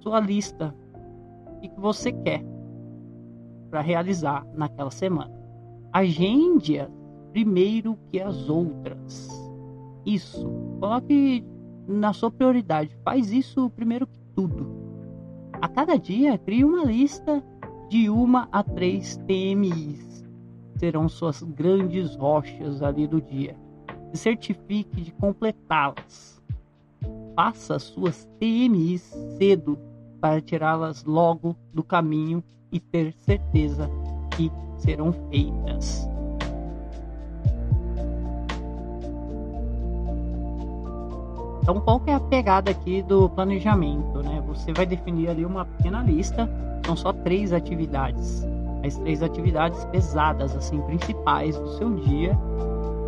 sua 0.00 0.20
lista 0.20 0.74
o 1.56 1.60
que 1.60 1.80
você 1.80 2.12
quer 2.12 2.44
para 3.70 3.80
realizar 3.80 4.46
naquela 4.54 4.90
semana. 4.90 5.32
Agende-a 5.92 6.88
primeiro 7.32 7.98
que 8.10 8.20
as 8.20 8.48
outras. 8.48 9.28
Isso. 10.06 10.46
Coloque 10.80 11.44
na 11.86 12.12
sua 12.12 12.30
prioridade. 12.30 12.96
Faz 13.04 13.32
isso 13.32 13.70
primeiro 13.70 14.06
que 14.06 14.18
tudo. 14.34 14.66
A 15.60 15.68
cada 15.68 15.96
dia, 15.96 16.36
crie 16.38 16.64
uma 16.64 16.84
lista 16.84 17.42
de 17.88 18.10
uma 18.10 18.48
a 18.52 18.62
três 18.62 19.16
TMIs. 19.26 20.24
Serão 20.76 21.08
suas 21.08 21.42
grandes 21.42 22.16
rochas 22.16 22.82
ali 22.82 23.06
do 23.06 23.20
dia 23.20 23.56
se 24.14 24.18
certifique 24.18 25.00
de 25.00 25.10
completá-las. 25.12 26.40
Faça 27.34 27.78
suas 27.80 28.28
TMIs 28.38 29.02
cedo 29.36 29.76
para 30.20 30.40
tirá-las 30.40 31.04
logo 31.04 31.56
do 31.72 31.82
caminho 31.82 32.42
e 32.70 32.78
ter 32.78 33.12
certeza 33.12 33.90
que 34.36 34.50
serão 34.78 35.12
feitas. 35.30 36.08
Então, 41.60 41.80
qual 41.80 41.98
que 41.98 42.10
é 42.10 42.14
a 42.14 42.20
pegada 42.20 42.70
aqui 42.70 43.02
do 43.02 43.28
planejamento, 43.30 44.22
né? 44.22 44.42
Você 44.46 44.72
vai 44.72 44.86
definir 44.86 45.28
ali 45.30 45.44
uma 45.44 45.64
pequena 45.64 46.02
lista, 46.02 46.48
são 46.86 46.94
só 46.94 47.12
três 47.12 47.52
atividades, 47.52 48.46
as 48.84 48.96
três 48.98 49.22
atividades 49.22 49.84
pesadas, 49.86 50.54
assim, 50.54 50.80
principais 50.82 51.58
do 51.58 51.68
seu 51.78 51.94
dia, 51.94 52.38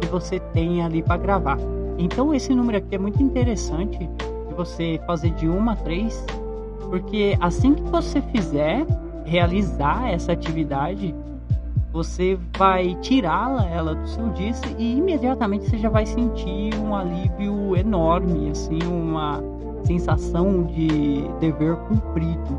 que 0.00 0.06
você 0.08 0.38
tem 0.38 0.82
ali 0.82 1.02
para 1.02 1.16
gravar. 1.16 1.58
Então 1.98 2.34
esse 2.34 2.54
número 2.54 2.78
aqui 2.78 2.94
é 2.94 2.98
muito 2.98 3.22
interessante 3.22 3.98
de 3.98 4.54
você 4.54 5.00
fazer 5.06 5.30
de 5.30 5.48
uma 5.48 5.72
a 5.72 5.76
três, 5.76 6.24
porque 6.90 7.36
assim 7.40 7.74
que 7.74 7.82
você 7.82 8.20
fizer 8.20 8.86
realizar 9.24 10.08
essa 10.10 10.32
atividade, 10.32 11.14
você 11.92 12.38
vai 12.56 12.94
tirá-la 13.00 13.66
ela 13.66 13.94
do 13.94 14.06
seu 14.06 14.28
dia 14.30 14.52
e 14.78 14.98
imediatamente 14.98 15.68
você 15.68 15.78
já 15.78 15.88
vai 15.88 16.06
sentir 16.06 16.74
um 16.78 16.94
alívio 16.94 17.74
enorme, 17.76 18.50
assim, 18.50 18.78
uma 18.86 19.42
sensação 19.84 20.64
de 20.64 21.24
dever 21.40 21.76
cumprido. 21.88 22.58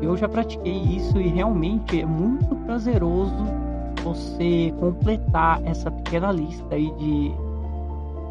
Eu 0.00 0.16
já 0.16 0.28
pratiquei 0.28 0.76
isso 0.76 1.20
e 1.20 1.26
realmente 1.26 2.00
é 2.00 2.06
muito 2.06 2.54
prazeroso 2.64 3.34
você 4.08 4.72
completar 4.80 5.62
essa 5.66 5.90
pequena 5.90 6.32
lista 6.32 6.74
aí 6.74 6.90
de 6.96 7.30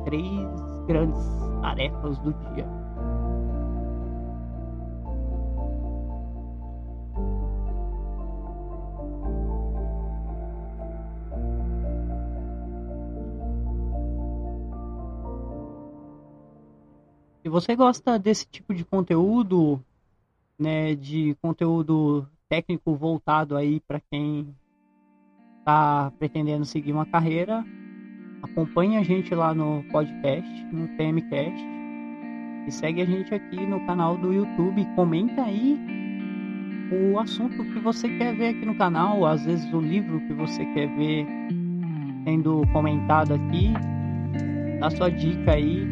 três 0.06 0.26
grandes 0.88 1.24
tarefas 1.62 2.18
do 2.20 2.34
dia. 2.34 2.66
Se 17.44 17.50
você 17.50 17.76
gosta 17.76 18.18
desse 18.18 18.48
tipo 18.48 18.74
de 18.74 18.84
conteúdo, 18.84 19.80
né, 20.58 20.96
de 20.96 21.36
conteúdo 21.40 22.28
técnico 22.50 22.96
voltado 22.96 23.56
aí 23.56 23.80
para 23.82 24.02
quem 24.12 24.56
está 25.68 26.14
pretendendo 26.18 26.64
seguir 26.64 26.94
uma 26.94 27.06
carreira, 27.06 27.62
acompanhe 28.42 28.96
a 28.96 29.04
gente 29.04 29.36
lá 29.36 29.54
no 29.54 29.84
podcast, 29.92 30.66
no 30.72 30.88
TMcast, 30.96 31.62
e 32.66 32.72
segue 32.72 33.02
a 33.02 33.06
gente 33.06 33.36
aqui 33.36 33.66
no 33.66 33.86
canal 33.86 34.18
do 34.18 34.32
YouTube. 34.32 34.88
Comenta 34.96 35.44
aí 35.44 35.78
o 36.90 37.20
assunto 37.20 37.66
que 37.66 37.80
você 37.80 38.08
quer 38.08 38.34
ver 38.34 38.56
aqui 38.56 38.66
no 38.66 38.76
canal, 38.76 39.26
às 39.26 39.44
vezes 39.44 39.74
o 39.74 39.82
livro 39.82 40.22
que 40.22 40.34
você 40.36 40.66
quer 40.68 40.88
ver 40.96 41.28
sendo 42.24 42.62
comentado 42.72 43.34
aqui. 43.34 43.74
Dá 44.80 44.90
sua 44.90 45.10
dica 45.10 45.52
aí, 45.52 45.86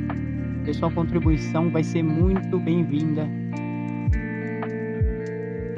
e 0.66 0.74
sua 0.74 0.90
contribuição 0.90 1.70
vai 1.70 1.84
ser 1.84 2.02
muito 2.02 2.58
bem-vinda. 2.60 3.28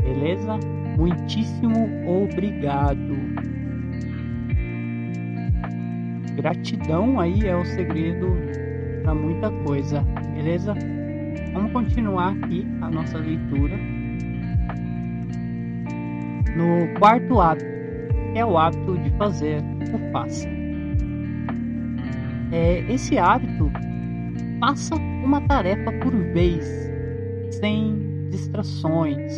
Beleza? 0.04 0.60
Muitíssimo 0.96 1.90
obrigado. 2.06 3.57
Gratidão 6.38 7.20
aí 7.20 7.48
é 7.48 7.56
o 7.56 7.66
segredo 7.66 8.28
para 9.02 9.16
muita 9.16 9.50
coisa, 9.66 10.02
beleza? 10.36 10.76
Vamos 11.52 11.72
continuar 11.72 12.34
aqui 12.34 12.64
a 12.80 12.92
nossa 12.92 13.18
leitura. 13.18 13.76
No 16.56 17.00
quarto 17.00 17.42
hábito, 17.42 17.66
é 18.36 18.46
o 18.46 18.56
hábito 18.56 19.00
de 19.00 19.10
fazer 19.18 19.64
o 19.92 20.12
faça. 20.12 20.48
É, 22.52 22.86
esse 22.88 23.18
hábito 23.18 23.72
faça 24.60 24.94
uma 24.96 25.42
tarefa 25.42 25.92
por 25.94 26.14
vez, 26.34 26.64
sem 27.50 28.30
distrações. 28.30 29.34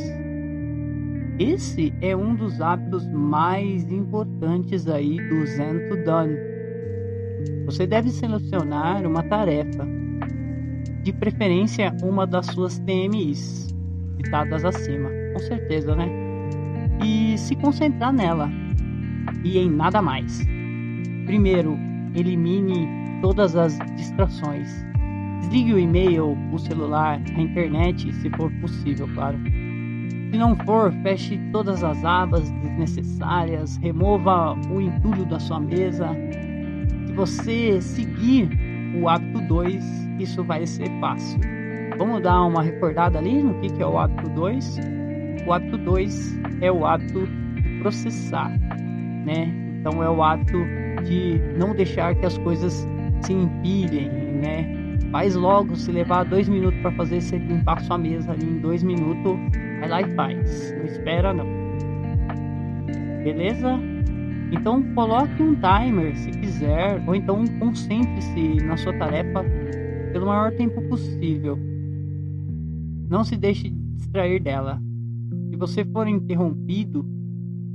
Esse 1.39 1.93
é 2.01 2.13
um 2.13 2.35
dos 2.35 2.59
hábitos 2.59 3.07
mais 3.07 3.89
importantes 3.89 4.85
aí 4.89 5.15
do 5.29 5.45
Zen 5.45 5.87
to 5.87 5.95
Done 6.03 6.48
você 7.69 7.85
deve 7.85 8.09
selecionar 8.09 9.05
uma 9.05 9.21
tarefa, 9.21 9.87
de 11.03 11.13
preferência 11.13 11.95
uma 12.01 12.25
das 12.25 12.47
suas 12.47 12.79
TMIs, 12.79 13.67
citadas 14.17 14.65
acima, 14.65 15.07
com 15.33 15.39
certeza, 15.39 15.95
né? 15.95 16.09
E 17.05 17.37
se 17.37 17.55
concentrar 17.55 18.11
nela 18.11 18.49
e 19.43 19.59
em 19.59 19.69
nada 19.69 20.01
mais. 20.01 20.43
Primeiro, 21.27 21.77
elimine 22.15 22.87
todas 23.21 23.55
as 23.55 23.77
distrações. 23.95 24.67
Desligue 25.41 25.73
o 25.75 25.79
e-mail, 25.79 26.35
o 26.51 26.57
celular, 26.57 27.21
a 27.35 27.39
internet, 27.39 28.11
se 28.15 28.31
for 28.31 28.51
possível, 28.61 29.07
claro. 29.13 29.37
Se 30.31 30.37
não 30.37 30.55
for, 30.65 30.91
feche 31.03 31.39
todas 31.51 31.83
as 31.83 32.03
abas 32.03 32.49
desnecessárias, 32.49 33.77
remova 33.77 34.55
o 34.71 34.81
entulho 34.81 35.23
da 35.25 35.39
sua 35.39 35.59
mesa, 35.59 36.09
você 37.19 37.81
seguir 37.81 38.49
o 38.95 39.09
hábito 39.09 39.41
2, 39.41 39.83
isso 40.19 40.41
vai 40.41 40.65
ser 40.65 40.87
fácil. 41.01 41.37
vamos 41.97 42.21
dar 42.21 42.45
uma 42.45 42.63
recordada 42.63 43.19
ali 43.19 43.43
no 43.43 43.55
que, 43.59 43.67
que 43.73 43.83
é 43.83 43.85
o 43.85 43.97
hábito 43.97 44.29
2. 44.29 44.79
O 45.45 45.51
hábito 45.51 45.77
2 45.79 46.39
é 46.61 46.71
o 46.71 46.85
hábito 46.85 47.27
de 47.27 47.79
processar, 47.79 48.49
né? 49.25 49.53
Então 49.79 50.01
é 50.01 50.09
o 50.09 50.23
hábito 50.23 50.59
de 51.03 51.41
não 51.57 51.75
deixar 51.75 52.15
que 52.15 52.25
as 52.25 52.37
coisas 52.37 52.87
se 53.21 53.33
empilhem, 53.33 54.09
né? 54.41 55.09
Faz 55.11 55.35
logo, 55.35 55.75
se 55.75 55.91
levar 55.91 56.23
dois 56.23 56.47
minutos 56.47 56.79
para 56.79 56.91
fazer, 56.93 57.19
você 57.19 57.37
limpar 57.37 57.81
sua 57.81 57.97
mesa 57.97 58.31
ali 58.31 58.45
em 58.45 58.59
dois 58.59 58.81
minutos, 58.81 59.37
vai 59.81 59.89
lá 59.89 60.01
e 60.01 60.15
faz. 60.15 60.71
Não 60.71 60.85
espera 60.85 61.33
não. 61.33 61.45
Beleza? 63.25 63.77
Então 64.51 64.83
coloque 64.93 65.41
um 65.41 65.55
timer 65.55 66.15
se 66.15 66.29
quiser, 66.31 67.01
ou 67.07 67.15
então 67.15 67.43
concentre-se 67.59 68.63
na 68.63 68.77
sua 68.77 68.97
tarefa 68.97 69.43
pelo 70.11 70.27
maior 70.27 70.51
tempo 70.53 70.81
possível. 70.89 71.57
Não 73.09 73.23
se 73.23 73.37
deixe 73.37 73.69
distrair 73.69 74.41
dela. 74.41 74.81
Se 75.49 75.55
você 75.55 75.85
for 75.85 76.07
interrompido, 76.07 77.05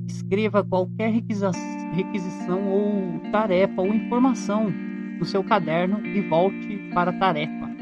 escreva 0.07 0.65
qualquer 0.65 1.13
requisição 1.13 2.69
ou 2.69 3.21
tarefa 3.31 3.81
ou 3.81 3.95
informação 3.95 4.73
no 5.19 5.25
seu 5.25 5.45
caderno 5.45 6.05
e 6.05 6.21
volte 6.23 6.91
para 6.93 7.11
a 7.11 7.19
tarefa. 7.19 7.73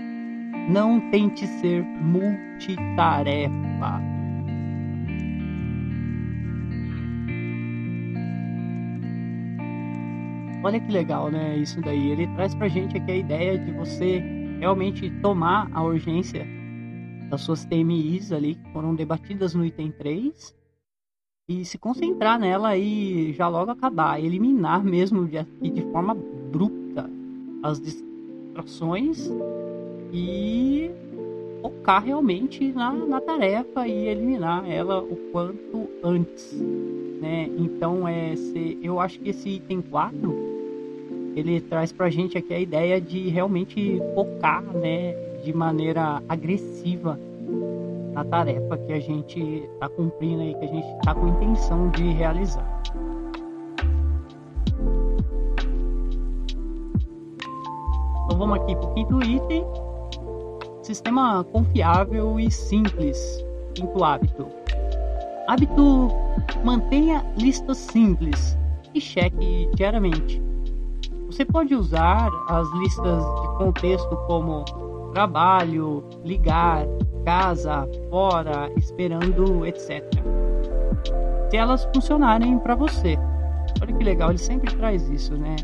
Não 0.68 1.00
tente 1.10 1.46
ser 1.46 1.82
multitarefa. 1.82 4.11
Olha 10.64 10.78
que 10.78 10.92
legal, 10.92 11.30
né? 11.30 11.56
Isso 11.56 11.80
daí. 11.80 12.10
Ele 12.10 12.26
traz 12.34 12.54
pra 12.54 12.68
gente 12.68 12.96
aqui 12.96 13.10
a 13.10 13.16
ideia 13.16 13.58
de 13.58 13.72
você 13.72 14.22
realmente 14.60 15.10
tomar 15.20 15.68
a 15.72 15.82
urgência 15.82 16.46
das 17.28 17.40
suas 17.40 17.64
TMIs 17.64 18.30
ali 18.30 18.54
que 18.54 18.72
foram 18.72 18.94
debatidas 18.94 19.54
no 19.54 19.64
item 19.64 19.90
3 19.90 20.54
e 21.48 21.64
se 21.64 21.78
concentrar 21.78 22.38
nela 22.38 22.76
e 22.76 23.32
já 23.32 23.48
logo 23.48 23.72
acabar, 23.72 24.22
eliminar 24.22 24.84
mesmo 24.84 25.26
de, 25.26 25.42
de 25.70 25.82
forma 25.90 26.12
abrupta 26.12 27.10
as 27.62 27.80
distrações 27.80 29.28
e 30.12 30.90
focar 31.62 32.04
realmente 32.04 32.72
na, 32.72 32.92
na 32.92 33.20
tarefa 33.20 33.86
e 33.86 34.08
eliminar 34.08 34.68
ela 34.68 35.00
o 35.00 35.16
quanto 35.30 35.88
antes, 36.02 36.60
né? 37.20 37.48
Então 37.56 38.06
é, 38.06 38.34
se, 38.34 38.78
eu 38.82 39.00
acho 39.00 39.20
que 39.20 39.30
esse 39.30 39.48
item 39.48 39.80
4 39.80 40.52
ele 41.36 41.60
traz 41.60 41.92
pra 41.92 42.10
gente 42.10 42.36
aqui 42.36 42.52
a 42.52 42.58
ideia 42.58 43.00
de 43.00 43.28
realmente 43.28 44.00
focar, 44.14 44.62
né, 44.62 45.12
de 45.42 45.52
maneira 45.52 46.22
agressiva 46.28 47.18
na 48.12 48.24
tarefa 48.24 48.76
que 48.76 48.92
a 48.92 49.00
gente 49.00 49.40
está 49.40 49.88
cumprindo 49.88 50.42
aí, 50.42 50.54
que 50.54 50.64
a 50.64 50.68
gente 50.68 50.86
está 50.98 51.14
com 51.14 51.28
intenção 51.28 51.88
de 51.90 52.02
realizar. 52.12 52.82
Então 58.24 58.38
vamos 58.38 58.60
aqui 58.60 58.76
para 58.76 58.86
o 58.86 58.94
quinto 58.94 59.22
item. 59.22 59.81
Sistema 60.82 61.44
confiável 61.44 62.40
e 62.40 62.50
simples. 62.50 63.44
Quinto 63.72 64.02
hábito. 64.02 64.48
Hábito 65.46 66.08
mantenha 66.64 67.24
listas 67.36 67.78
simples 67.78 68.58
e 68.92 69.00
cheque 69.00 69.70
diariamente. 69.76 70.42
Você 71.26 71.44
pode 71.44 71.74
usar 71.74 72.28
as 72.48 72.68
listas 72.72 73.24
de 73.24 73.48
contexto 73.58 74.16
como 74.26 74.64
trabalho, 75.12 76.04
ligar, 76.24 76.84
casa, 77.24 77.88
fora, 78.10 78.68
esperando, 78.76 79.64
etc. 79.64 80.02
Se 81.48 81.56
elas 81.56 81.88
funcionarem 81.94 82.58
para 82.58 82.74
você. 82.74 83.16
Olha 83.80 83.92
que 83.92 84.02
legal, 84.02 84.30
ele 84.30 84.38
sempre 84.38 84.74
traz 84.74 85.08
isso, 85.08 85.36
né? 85.36 85.54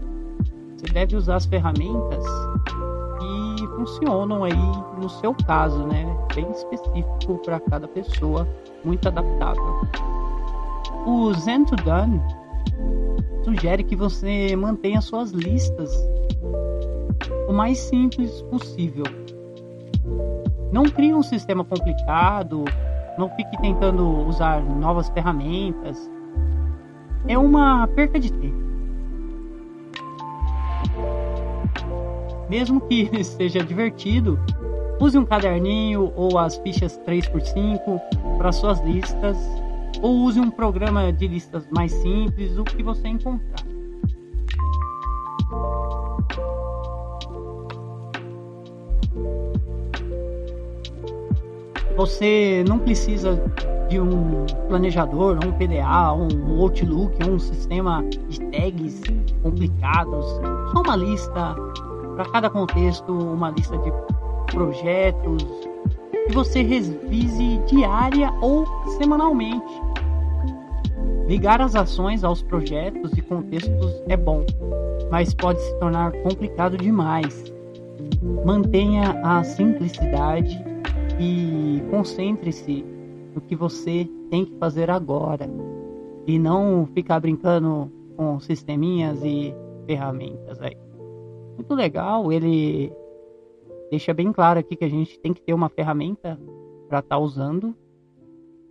Você 0.77 0.93
deve 0.93 1.17
usar 1.17 1.37
as 1.37 1.47
ferramentas 1.47 2.25
funcionam 3.89 4.45
aí 4.45 4.53
no 5.01 5.09
seu 5.09 5.35
caso, 5.47 5.87
né? 5.87 6.05
Bem 6.35 6.51
específico 6.51 7.39
para 7.45 7.59
cada 7.61 7.89
pessoa, 7.89 8.47
muito 8.85 9.09
adaptável. 9.09 9.81
O 11.07 11.33
Zen 11.35 11.65
to 11.65 11.77
Done 11.77 12.21
sugere 13.45 13.83
que 13.83 13.97
você 13.97 14.55
mantenha 14.57 15.01
suas 15.01 15.31
listas 15.31 15.91
o 17.49 17.53
mais 17.53 17.79
simples 17.79 18.43
possível. 18.43 19.05
Não 20.71 20.85
crie 20.85 21.15
um 21.15 21.23
sistema 21.23 21.65
complicado, 21.65 22.65
não 23.17 23.31
fique 23.31 23.59
tentando 23.63 24.07
usar 24.27 24.63
novas 24.63 25.09
ferramentas. 25.09 26.11
É 27.27 27.39
uma 27.39 27.87
perca 27.89 28.21
de 28.21 28.31
tempo. 28.33 28.68
Mesmo 32.49 32.81
que 32.81 33.09
seja 33.25 33.63
divertido, 33.63 34.39
use 35.01 35.17
um 35.19 35.25
caderninho 35.25 36.13
ou 36.17 36.39
as 36.39 36.57
fichas 36.59 36.99
3x5 37.07 38.01
para 38.39 38.53
suas 38.53 38.81
listas 38.81 39.37
ou 40.03 40.17
use 40.19 40.41
um 40.41 40.51
programa 40.51 41.13
de 41.13 41.27
listas 41.27 41.67
mais 41.71 41.93
simples, 41.93 42.57
o 42.57 42.65
que 42.65 42.83
você 42.83 43.09
encontrar. 43.09 43.67
Você 51.97 52.65
não 52.69 52.79
precisa 52.79 53.43
de 53.89 53.99
um 53.99 54.47
planejador, 54.69 55.39
um 55.45 55.51
PDA, 55.51 56.13
um 56.13 56.61
Outlook, 56.61 57.17
um 57.29 57.41
sistema 57.41 58.05
de 58.29 58.41
tags 58.53 59.03
complicados. 59.43 60.25
Só 60.73 60.83
uma 60.87 60.95
lista 60.95 61.57
para 62.19 62.33
cada 62.33 62.51
contexto, 62.51 63.13
uma 63.13 63.51
lista 63.51 63.79
de 63.79 63.93
projetos, 64.51 65.45
que 66.27 66.35
você 66.35 66.63
revise 66.63 67.59
diária 67.69 68.35
ou 68.41 68.67
semanalmente. 68.99 69.81
Ligar 71.29 71.61
as 71.61 71.77
ações 71.77 72.25
aos 72.25 72.43
projetos 72.43 73.17
e 73.17 73.23
contextos 73.23 74.03
é 74.09 74.17
bom, 74.17 74.45
mas 75.13 75.33
pode 75.33 75.61
se 75.61 75.79
tornar 75.79 76.11
complicado 76.11 76.77
demais. 76.77 77.45
Mantenha 78.45 79.21
a 79.23 79.45
simplicidade 79.45 80.61
e 81.21 81.81
concentre-se 81.89 82.85
no 83.33 83.41
que 83.43 83.55
você 83.55 84.11
tem 84.29 84.45
que 84.45 84.59
fazer 84.59 84.91
agora 84.91 85.49
e 86.27 86.37
não 86.37 86.89
ficar 86.93 87.21
brincando 87.21 87.93
com 88.17 88.41
sisteminhas 88.41 89.23
e 89.23 89.55
ferramentas 89.87 90.61
aí. 90.61 90.88
Muito 91.59 91.75
legal, 91.75 92.33
ele 92.33 92.93
deixa 93.91 94.15
bem 94.15 94.33
claro 94.33 94.61
aqui 94.61 94.77
que 94.77 94.85
a 94.85 94.89
gente 94.89 95.19
tem 95.19 95.35
que 95.35 95.43
ter 95.43 95.53
uma 95.53 95.69
ferramenta 95.69 96.39
para 96.89 97.01
estar 97.01 97.17
tá 97.17 97.19
usando, 97.19 97.77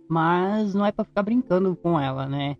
mas 0.08 0.74
não 0.74 0.86
é 0.86 0.90
para 0.90 1.04
ficar 1.04 1.22
brincando 1.22 1.76
com 1.76 2.00
ela, 2.00 2.26
né? 2.26 2.56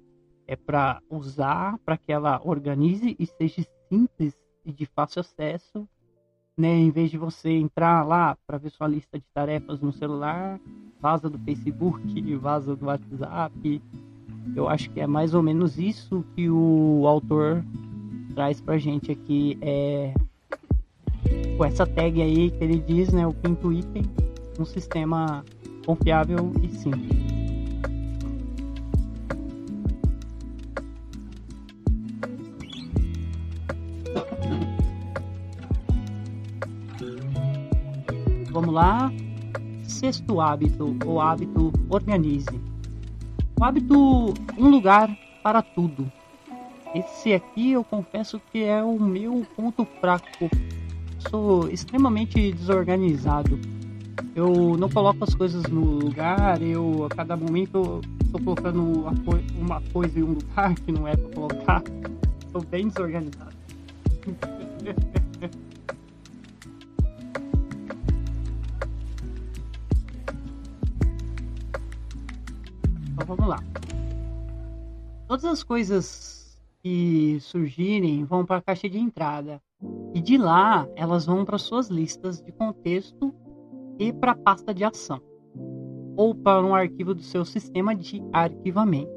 É 0.46 0.54
para 0.54 1.00
usar 1.08 1.78
para 1.78 1.96
que 1.96 2.12
ela 2.12 2.42
organize 2.44 3.16
e 3.18 3.24
seja 3.24 3.66
simples 3.88 4.36
e 4.66 4.70
de 4.70 4.84
fácil 4.84 5.20
acesso, 5.20 5.88
né? 6.54 6.74
Em 6.74 6.90
vez 6.90 7.10
de 7.10 7.16
você 7.16 7.48
entrar 7.48 8.06
lá 8.06 8.36
para 8.46 8.58
ver 8.58 8.68
sua 8.68 8.86
lista 8.86 9.18
de 9.18 9.24
tarefas 9.32 9.80
no 9.80 9.94
celular, 9.94 10.60
vaza 11.00 11.30
do 11.30 11.38
Facebook, 11.38 12.02
vaza 12.36 12.76
do 12.76 12.84
WhatsApp. 12.84 13.82
Eu 14.54 14.68
acho 14.68 14.90
que 14.90 15.00
é 15.00 15.06
mais 15.06 15.32
ou 15.32 15.42
menos 15.42 15.78
isso 15.78 16.22
que 16.36 16.50
o 16.50 17.06
autor 17.06 17.64
traz 18.38 18.60
pra 18.60 18.78
gente 18.78 19.10
aqui 19.10 19.58
é 19.60 20.14
com 21.56 21.64
essa 21.64 21.84
tag 21.84 22.22
aí 22.22 22.52
que 22.52 22.62
ele 22.62 22.78
diz, 22.78 23.12
né, 23.12 23.26
o 23.26 23.32
quinto 23.32 23.72
item, 23.72 24.04
um 24.60 24.64
sistema 24.64 25.44
confiável 25.84 26.52
e 26.62 26.68
simples. 26.68 27.18
Vamos 38.52 38.72
lá. 38.72 39.12
Sexto 39.82 40.40
hábito, 40.40 40.96
o 41.04 41.20
hábito 41.20 41.72
organize. 41.90 42.60
O 43.58 43.64
hábito 43.64 44.32
um 44.56 44.68
lugar 44.70 45.10
para 45.42 45.60
tudo. 45.60 46.08
Esse 46.94 47.34
aqui 47.34 47.72
eu 47.72 47.84
confesso 47.84 48.40
que 48.50 48.64
é 48.64 48.82
o 48.82 48.98
meu 48.98 49.46
ponto 49.54 49.86
fraco. 50.00 50.48
Sou 51.28 51.68
extremamente 51.68 52.50
desorganizado. 52.52 53.58
Eu 54.34 54.76
não 54.78 54.88
coloco 54.88 55.22
as 55.22 55.34
coisas 55.34 55.64
no 55.64 55.82
lugar, 55.82 56.62
eu 56.62 57.04
a 57.04 57.08
cada 57.08 57.36
momento 57.36 58.00
estou 58.24 58.40
colocando 58.40 58.82
uma, 58.82 59.14
co 59.16 59.32
uma 59.58 59.82
coisa 59.92 60.18
em 60.18 60.22
um 60.22 60.32
lugar 60.32 60.74
que 60.74 60.90
não 60.90 61.06
é 61.06 61.14
para 61.14 61.34
colocar. 61.34 61.82
Sou 62.50 62.62
bem 62.62 62.88
desorganizado. 62.88 63.52
então 73.12 73.26
vamos 73.26 73.46
lá. 73.46 73.62
Todas 75.26 75.44
as 75.44 75.62
coisas 75.62 76.37
que 76.88 77.38
surgirem 77.40 78.24
vão 78.24 78.46
para 78.46 78.56
a 78.56 78.62
caixa 78.62 78.88
de 78.88 78.98
entrada. 78.98 79.60
E 80.14 80.20
de 80.20 80.38
lá, 80.38 80.88
elas 80.96 81.26
vão 81.26 81.44
para 81.44 81.58
suas 81.58 81.88
listas 81.88 82.40
de 82.40 82.50
contexto 82.50 83.34
e 83.98 84.10
para 84.12 84.32
a 84.32 84.36
pasta 84.36 84.72
de 84.72 84.84
ação. 84.84 85.20
Ou 86.16 86.34
para 86.34 86.64
um 86.64 86.74
arquivo 86.74 87.14
do 87.14 87.22
seu 87.22 87.44
sistema 87.44 87.94
de 87.94 88.22
arquivamento. 88.32 89.12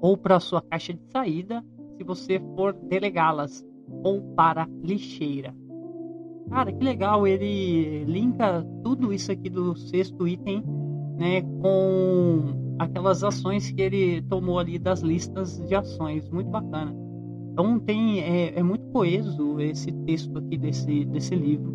Ou 0.00 0.16
para 0.16 0.36
a 0.36 0.40
sua 0.40 0.62
caixa 0.62 0.94
de 0.94 1.02
saída, 1.10 1.64
se 1.96 2.04
você 2.04 2.40
for 2.54 2.72
delegá-las. 2.72 3.66
Ou 4.04 4.22
para 4.34 4.68
lixeira. 4.82 5.54
Cara, 6.48 6.72
que 6.72 6.84
legal, 6.84 7.26
ele 7.26 8.04
linka 8.04 8.64
tudo 8.84 9.12
isso 9.12 9.32
aqui 9.32 9.50
do 9.50 9.74
sexto 9.74 10.28
item, 10.28 10.62
né, 11.18 11.42
com 11.42 12.65
aquelas 12.78 13.22
ações 13.22 13.70
que 13.70 13.80
ele 13.80 14.22
tomou 14.22 14.58
ali 14.58 14.78
das 14.78 15.00
listas 15.00 15.58
de 15.66 15.74
ações, 15.74 16.28
muito 16.30 16.50
bacana. 16.50 16.94
Então 17.52 17.78
tem 17.78 18.20
é, 18.20 18.58
é 18.58 18.62
muito 18.62 18.84
coeso 18.92 19.58
esse 19.60 19.90
texto 19.90 20.36
aqui 20.38 20.58
desse 20.58 21.04
desse 21.06 21.34
livro, 21.34 21.72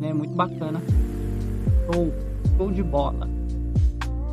né, 0.00 0.12
muito 0.12 0.34
bacana. 0.34 0.80
Show, 1.86 2.12
show 2.56 2.70
de 2.70 2.82
bola. 2.82 3.28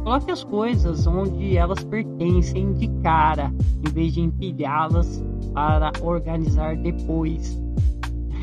Coloque 0.03 0.31
as 0.31 0.43
coisas 0.43 1.07
onde 1.07 1.57
elas 1.57 1.83
pertencem 1.83 2.73
de 2.73 2.87
cara, 3.01 3.51
em 3.85 3.91
vez 3.91 4.13
de 4.13 4.21
empilhá-las 4.21 5.23
para 5.53 5.91
organizar 6.01 6.77
depois. 6.77 7.59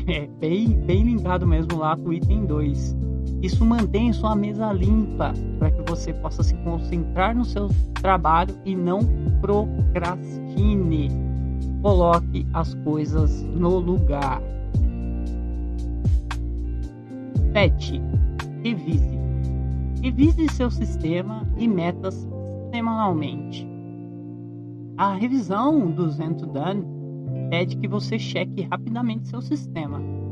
É 0.05 0.27
bem, 0.37 0.67
bem 0.67 1.01
linkado 1.03 1.47
mesmo 1.47 1.77
lá 1.77 1.95
com 1.95 2.09
o 2.09 2.13
item 2.13 2.45
2. 2.45 2.93
Isso 3.43 3.65
mantém 3.65 4.13
sua 4.13 4.37
mesa 4.37 4.71
limpa 4.71 5.33
para 5.59 5.69
que 5.69 5.81
você 5.81 6.13
possa 6.13 6.41
se 6.41 6.55
concentrar 6.63 7.35
no 7.35 7.43
seu 7.43 7.67
trabalho 7.95 8.55
e 8.63 8.73
não 8.73 9.01
procrastine. 9.41 11.11
Coloque 11.81 12.47
as 12.53 12.73
coisas 12.75 13.43
no 13.43 13.79
lugar. 13.79 14.41
7. 17.51 18.01
Revise. 18.63 19.19
Revise 20.01 20.47
seu 20.53 20.71
sistema 20.71 21.45
e 21.57 21.67
metas 21.67 22.25
semanalmente. 22.71 23.67
A 24.95 25.15
revisão 25.15 25.91
do 25.91 26.09
Zen 26.09 26.31
Done 26.33 26.85
pede 27.49 27.75
que 27.75 27.89
você 27.89 28.17
cheque 28.17 28.61
rapidamente 28.61 29.27
seu 29.27 29.41
sistema. 29.41 30.22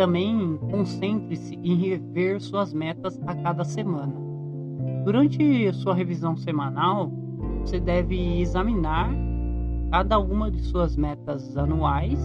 Também 0.00 0.56
concentre-se 0.70 1.56
em 1.56 1.74
rever 1.74 2.40
suas 2.40 2.72
metas 2.72 3.20
a 3.26 3.34
cada 3.34 3.64
semana. 3.64 4.14
Durante 5.04 5.70
sua 5.74 5.94
revisão 5.94 6.38
semanal, 6.38 7.12
você 7.60 7.78
deve 7.78 8.40
examinar 8.40 9.10
cada 9.90 10.18
uma 10.18 10.50
de 10.50 10.62
suas 10.62 10.96
metas 10.96 11.54
anuais 11.54 12.18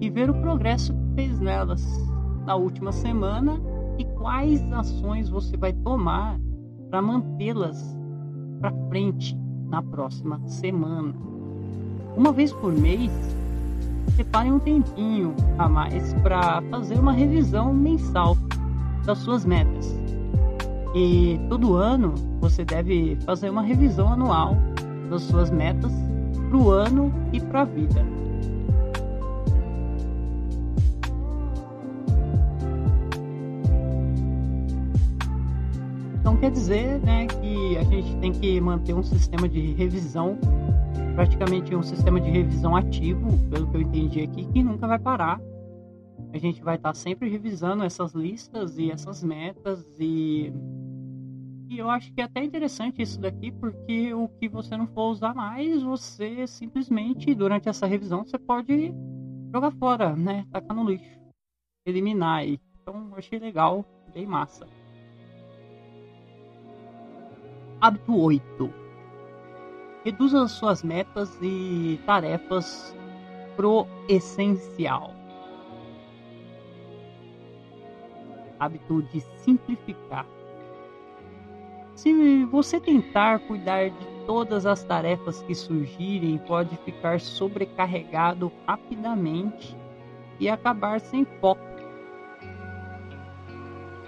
e 0.00 0.08
ver 0.08 0.30
o 0.30 0.40
progresso 0.40 0.94
que 0.94 1.14
fez 1.14 1.38
nelas 1.38 1.86
na 2.46 2.56
última 2.56 2.92
semana 2.92 3.60
e 3.98 4.06
quais 4.06 4.62
ações 4.72 5.28
você 5.28 5.54
vai 5.54 5.74
tomar 5.74 6.40
para 6.88 7.02
mantê-las 7.02 7.94
para 8.58 8.72
frente 8.88 9.36
na 9.68 9.82
próxima 9.82 10.40
semana. 10.48 11.12
Uma 12.16 12.32
vez 12.32 12.54
por 12.54 12.72
mês, 12.72 13.12
separe 14.16 14.50
um 14.50 14.58
tempinho 14.58 15.34
a 15.58 15.68
mais 15.68 16.14
para 16.14 16.62
fazer 16.70 16.98
uma 16.98 17.12
revisão 17.12 17.72
mensal 17.72 18.36
das 19.04 19.18
suas 19.18 19.44
metas. 19.44 19.94
E 20.94 21.40
todo 21.48 21.76
ano 21.76 22.14
você 22.40 22.64
deve 22.64 23.16
fazer 23.24 23.50
uma 23.50 23.62
revisão 23.62 24.12
anual 24.12 24.56
das 25.08 25.22
suas 25.22 25.50
metas 25.50 25.92
para 26.48 26.58
o 26.58 26.70
ano 26.70 27.12
e 27.32 27.40
para 27.40 27.62
a 27.62 27.64
vida. 27.64 28.04
Então 36.20 36.36
quer 36.36 36.50
dizer 36.50 37.00
né, 37.00 37.26
que 37.26 37.76
a 37.78 37.82
gente 37.84 38.16
tem 38.16 38.32
que 38.32 38.60
manter 38.60 38.94
um 38.94 39.02
sistema 39.02 39.48
de 39.48 39.72
revisão 39.72 40.38
praticamente 41.14 41.74
um 41.74 41.82
sistema 41.82 42.20
de 42.20 42.30
revisão 42.30 42.74
ativo, 42.74 43.28
pelo 43.50 43.70
que 43.70 43.76
eu 43.76 43.80
entendi 43.82 44.22
aqui, 44.22 44.46
que 44.46 44.62
nunca 44.62 44.86
vai 44.86 44.98
parar. 44.98 45.40
A 46.32 46.38
gente 46.38 46.62
vai 46.62 46.76
estar 46.76 46.94
sempre 46.94 47.28
revisando 47.28 47.84
essas 47.84 48.14
listas 48.14 48.78
e 48.78 48.90
essas 48.90 49.22
metas 49.22 49.84
e 49.98 50.52
e 51.68 51.78
eu 51.78 51.88
acho 51.88 52.12
que 52.12 52.20
é 52.20 52.24
até 52.24 52.44
interessante 52.44 53.00
isso 53.00 53.18
daqui, 53.18 53.50
porque 53.50 54.12
o 54.12 54.28
que 54.28 54.46
você 54.46 54.76
não 54.76 54.86
for 54.86 55.10
usar 55.10 55.32
mais, 55.32 55.82
você 55.82 56.46
simplesmente, 56.46 57.34
durante 57.34 57.66
essa 57.66 57.86
revisão, 57.86 58.26
você 58.26 58.38
pode 58.38 58.92
jogar 59.50 59.70
fora, 59.70 60.14
né? 60.14 60.46
Tacar 60.52 60.76
no 60.76 60.84
lixo. 60.84 61.18
Eliminar 61.86 62.40
aí. 62.40 62.60
Então, 62.82 63.08
eu 63.10 63.16
achei 63.16 63.38
legal, 63.38 63.86
bem 64.12 64.26
massa. 64.26 64.66
Hábito 67.80 68.14
8 68.14 68.81
Reduza 70.04 70.48
suas 70.48 70.82
metas 70.82 71.38
e 71.40 72.00
tarefas 72.04 72.96
pro 73.54 73.86
essencial. 74.08 75.14
Hábito 78.58 79.00
de 79.02 79.20
simplificar. 79.20 80.26
Se 81.94 82.44
você 82.46 82.80
tentar 82.80 83.38
cuidar 83.46 83.90
de 83.90 84.06
todas 84.26 84.66
as 84.66 84.82
tarefas 84.82 85.40
que 85.42 85.54
surgirem, 85.54 86.36
pode 86.36 86.76
ficar 86.78 87.20
sobrecarregado 87.20 88.50
rapidamente 88.66 89.76
e 90.40 90.48
acabar 90.48 91.00
sem 91.00 91.24
foco. 91.40 91.62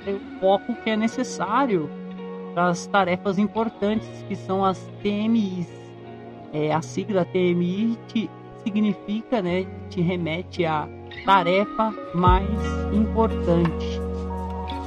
O 0.08 0.40
foco 0.40 0.74
que 0.82 0.90
é 0.90 0.96
necessário 0.96 1.88
para 2.52 2.66
as 2.66 2.84
tarefas 2.88 3.38
importantes 3.38 4.24
que 4.26 4.34
são 4.34 4.64
as 4.64 4.84
TMIs 5.00 5.83
é, 6.54 6.72
a 6.72 6.80
sigla 6.80 7.24
TMI 7.24 7.98
te 8.06 8.30
significa, 8.62 9.42
né, 9.42 9.66
te 9.90 10.00
remete 10.00 10.64
à 10.64 10.88
tarefa 11.26 11.92
mais 12.14 12.48
importante. 12.94 14.00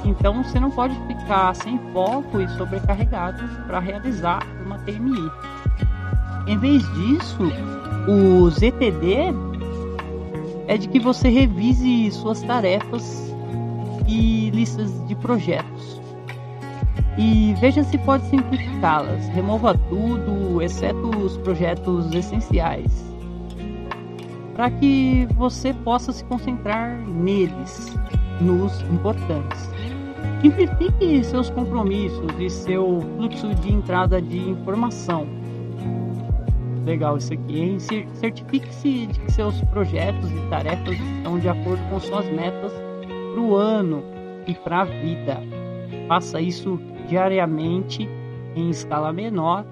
Então 0.04 0.42
você 0.42 0.58
não 0.58 0.70
pode 0.70 0.94
ficar 1.06 1.54
sem 1.54 1.78
foco 1.92 2.40
e 2.40 2.48
sobrecarregado 2.56 3.46
para 3.66 3.78
realizar 3.78 4.44
uma 4.64 4.78
TMI. 4.78 5.30
Em 6.48 6.58
vez 6.58 6.82
disso, 6.94 7.52
o 8.08 8.50
ZTD 8.50 9.34
é 10.66 10.76
de 10.76 10.88
que 10.88 10.98
você 10.98 11.28
revise 11.28 12.10
suas 12.10 12.42
tarefas 12.42 13.32
e 14.08 14.50
listas 14.50 15.06
de 15.06 15.14
projetos 15.14 15.97
e 17.18 17.52
veja 17.60 17.82
se 17.82 17.98
pode 17.98 18.24
simplificá-las. 18.26 19.28
Remova 19.28 19.76
tudo, 19.88 20.62
exceto 20.62 21.10
os 21.18 21.36
projetos 21.38 22.14
essenciais, 22.14 23.04
para 24.54 24.70
que 24.70 25.26
você 25.34 25.74
possa 25.74 26.12
se 26.12 26.24
concentrar 26.24 26.96
neles, 27.08 27.98
nos 28.40 28.80
importantes. 28.82 29.68
Simplifique 30.40 31.24
seus 31.24 31.50
compromissos 31.50 32.30
e 32.38 32.48
seu 32.48 33.00
fluxo 33.16 33.52
de 33.56 33.72
entrada 33.72 34.22
de 34.22 34.38
informação. 34.38 35.26
Legal 36.84 37.18
isso 37.18 37.34
aqui, 37.34 37.58
hein? 37.58 37.78
Certifique-se 38.14 39.06
de 39.08 39.20
que 39.20 39.32
seus 39.32 39.60
projetos 39.62 40.30
e 40.30 40.40
tarefas 40.48 40.96
estão 40.98 41.38
de 41.38 41.48
acordo 41.48 41.82
com 41.90 41.98
suas 41.98 42.26
metas 42.30 42.72
para 43.32 43.40
o 43.40 43.56
ano 43.56 44.02
e 44.46 44.54
para 44.54 44.82
a 44.82 44.84
vida. 44.84 45.42
Faça 46.06 46.40
isso 46.40 46.80
diariamente 47.08 48.08
em 48.54 48.70
escala 48.70 49.12
menor 49.12 49.64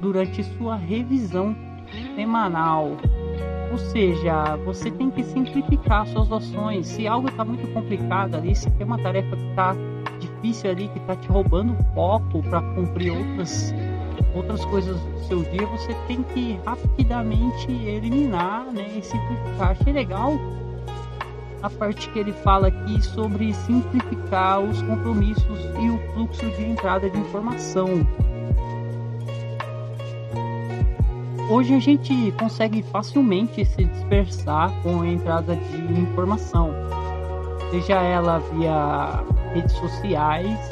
durante 0.00 0.42
sua 0.56 0.76
revisão 0.76 1.54
semanal. 2.14 2.96
Ou 3.70 3.78
seja, 3.78 4.56
você 4.64 4.90
tem 4.90 5.10
que 5.10 5.22
simplificar 5.22 6.06
suas 6.08 6.30
ações. 6.32 6.88
Se 6.88 7.06
algo 7.06 7.28
está 7.28 7.44
muito 7.44 7.66
complicado 7.72 8.34
ali, 8.34 8.54
se 8.54 8.68
tem 8.70 8.86
uma 8.86 8.98
tarefa 8.98 9.36
que 9.36 9.48
está 9.50 9.76
difícil 10.18 10.70
ali, 10.70 10.88
que 10.88 10.98
está 10.98 11.14
te 11.14 11.28
roubando 11.28 11.76
foco 11.94 12.42
para 12.42 12.60
cumprir 12.74 13.12
outras, 13.12 13.72
outras 14.34 14.64
coisas 14.64 15.00
do 15.00 15.18
seu 15.20 15.42
dia, 15.44 15.66
você 15.66 15.94
tem 16.08 16.22
que 16.22 16.58
rapidamente 16.64 17.70
eliminar 17.70 18.64
né, 18.72 18.88
e 18.98 19.02
simplificar. 19.02 19.70
Achei 19.70 19.92
legal 19.92 20.32
a 21.62 21.70
parte 21.70 22.08
que 22.10 22.18
ele 22.18 22.32
fala 22.32 22.68
aqui 22.68 23.02
sobre 23.02 23.52
simplificar 23.52 24.60
os 24.60 24.80
compromissos 24.82 25.60
e 25.80 25.90
o 25.90 25.98
fluxo 26.12 26.46
de 26.50 26.64
entrada 26.64 27.08
de 27.08 27.18
informação. 27.18 28.06
Hoje 31.50 31.74
a 31.74 31.80
gente 31.80 32.32
consegue 32.38 32.82
facilmente 32.82 33.64
se 33.64 33.84
dispersar 33.84 34.72
com 34.82 35.00
a 35.02 35.06
entrada 35.08 35.56
de 35.56 36.00
informação, 36.00 36.70
seja 37.70 38.00
ela 38.00 38.38
via 38.38 39.24
redes 39.52 39.72
sociais, 39.72 40.68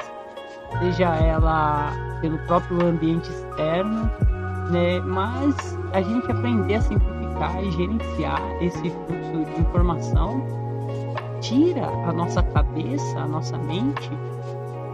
seja 0.79 1.16
ela 1.16 1.92
pelo 2.20 2.38
próprio 2.46 2.87
ambiente 2.87 3.29
externo 3.29 4.11
né? 4.70 5.01
Mas 5.01 5.79
a 5.92 6.01
gente 6.01 6.31
aprender 6.31 6.74
a 6.77 6.81
simplificar 6.81 7.64
e 7.64 7.70
gerenciar 7.72 8.42
esse 8.62 8.90
fluxo 8.90 9.55
de 9.55 9.61
informação 9.61 10.68
tira 11.40 11.87
a 11.87 12.12
nossa 12.12 12.42
cabeça, 12.42 13.18
a 13.18 13.27
nossa 13.27 13.57
mente, 13.59 14.11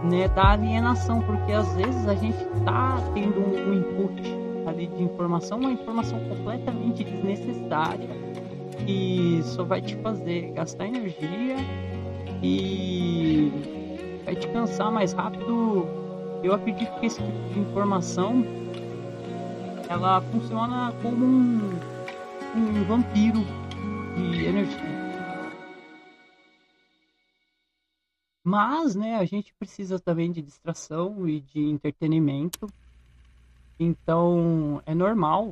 né, 0.03 0.27
da 0.29 0.51
alienação, 0.51 1.21
porque 1.21 1.51
às 1.51 1.75
vezes 1.75 2.07
a 2.07 2.15
gente 2.15 2.45
tá 2.63 2.97
tendo 3.13 3.39
um, 3.39 3.73
input 3.73 4.21
ali 4.67 4.87
de 4.87 5.03
informação, 5.03 5.59
uma 5.59 5.71
informação 5.71 6.19
completamente 6.29 7.03
desnecessária 7.03 8.09
que 8.85 9.41
só 9.43 9.63
vai 9.63 9.81
te 9.81 9.95
fazer 9.97 10.51
gastar 10.53 10.87
energia 10.87 11.55
e 12.41 13.51
vai 14.25 14.35
te 14.35 14.47
cansar 14.49 14.91
mais 14.91 15.13
rápido. 15.13 15.87
Eu 16.43 16.53
acredito 16.53 16.91
que 16.99 17.07
esse 17.07 17.21
tipo 17.21 17.53
de 17.53 17.59
informação 17.59 18.45
ela 19.89 20.21
funciona 20.21 20.93
como 21.01 21.25
um, 21.25 21.79
um 22.55 22.83
vampiro 22.83 23.43
de 24.15 24.45
energia. 24.45 25.04
Mas, 28.55 28.95
né, 28.95 29.17
a 29.17 29.25
gente 29.25 29.53
precisa 29.59 29.99
também 29.99 30.31
de 30.31 30.41
distração 30.41 31.27
e 31.27 31.41
de 31.41 31.59
entretenimento. 31.59 32.69
Então, 33.77 34.81
é 34.85 34.95
normal 34.95 35.51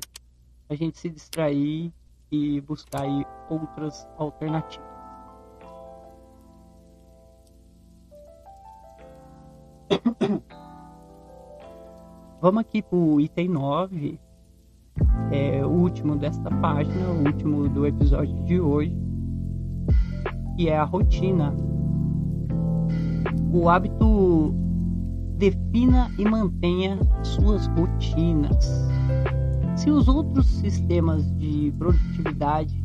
a 0.69 0.75
gente 0.75 0.97
se 0.97 1.09
distrair 1.09 1.91
e 2.31 2.61
buscar 2.61 3.01
aí 3.01 3.25
outras 3.49 4.07
alternativas. 4.17 4.87
Vamos 12.39 12.61
aqui 12.61 12.81
para 12.81 12.97
o 12.97 13.19
item 13.19 13.49
9, 13.49 14.17
é 15.29 15.65
o 15.65 15.69
último 15.69 16.15
desta 16.15 16.49
página, 16.49 17.09
o 17.09 17.25
último 17.25 17.67
do 17.67 17.85
episódio 17.85 18.41
de 18.45 18.61
hoje, 18.61 18.97
que 20.55 20.69
é 20.69 20.77
a 20.77 20.85
rotina. 20.85 21.53
O 23.53 23.69
hábito 23.69 24.53
defina 25.37 26.09
e 26.17 26.25
mantenha 26.25 26.97
suas 27.23 27.67
rotinas. 27.67 28.89
Se 29.75 29.89
os 29.89 30.07
outros 30.07 30.45
sistemas 30.45 31.29
de 31.37 31.73
produtividade 31.77 32.83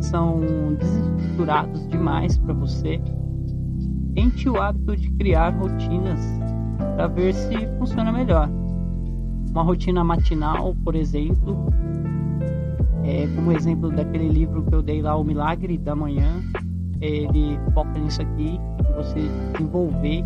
são 0.00 0.40
desestruturados 0.78 1.88
demais 1.88 2.36
para 2.38 2.54
você, 2.54 3.00
tente 4.14 4.48
o 4.48 4.60
hábito 4.60 4.96
de 4.96 5.10
criar 5.12 5.50
rotinas 5.50 6.20
para 6.96 7.06
ver 7.06 7.32
se 7.34 7.66
funciona 7.78 8.12
melhor. 8.12 8.50
Uma 9.50 9.62
rotina 9.62 10.02
matinal, 10.02 10.74
por 10.84 10.94
exemplo, 10.94 11.72
é, 13.04 13.26
como 13.34 13.52
exemplo 13.52 13.90
daquele 13.90 14.28
livro 14.28 14.62
que 14.64 14.74
eu 14.74 14.82
dei 14.82 15.02
lá, 15.02 15.16
O 15.16 15.24
Milagre 15.24 15.78
da 15.78 15.94
Manhã, 15.94 16.42
ele 17.00 17.58
foca 17.74 17.98
nisso 17.98 18.22
aqui, 18.22 18.58
você 18.92 19.20
desenvolver 19.52 20.24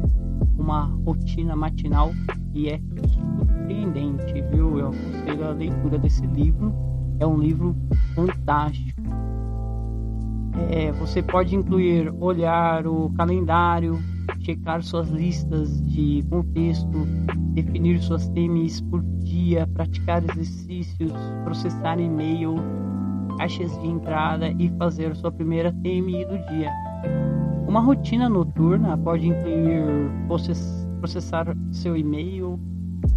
uma 0.58 0.84
rotina 1.04 1.54
matinal 1.54 2.12
e 2.54 2.68
é 2.68 2.80
surpreendente, 3.12 4.42
viu? 4.52 4.78
Eu 4.78 4.88
aconselho 4.88 5.48
a 5.48 5.50
leitura 5.52 5.98
desse 5.98 6.26
livro, 6.26 6.74
é 7.18 7.26
um 7.26 7.38
livro 7.38 7.74
fantástico. 8.14 9.00
É, 10.70 10.90
você 10.92 11.22
pode 11.22 11.54
incluir 11.54 12.12
olhar 12.18 12.86
o 12.86 13.10
calendário, 13.10 13.98
checar 14.40 14.82
suas 14.82 15.08
listas 15.10 15.82
de 15.86 16.24
contexto, 16.30 17.06
definir 17.52 18.00
suas 18.00 18.28
temas 18.28 18.80
por 18.80 19.02
dia, 19.18 19.66
praticar 19.66 20.22
exercícios, 20.24 21.12
processar 21.44 21.98
e-mail, 21.98 22.54
caixas 23.36 23.78
de 23.80 23.86
entrada 23.86 24.50
e 24.58 24.70
fazer 24.78 25.14
sua 25.16 25.30
primeira 25.30 25.72
TMI 25.72 26.24
do 26.24 26.38
dia. 26.48 26.72
Uma 27.76 27.84
rotina 27.84 28.26
noturna 28.26 28.96
pode 28.96 29.28
incluir 29.28 29.84
processar 30.98 31.54
seu 31.70 31.94
e-mail 31.94 32.58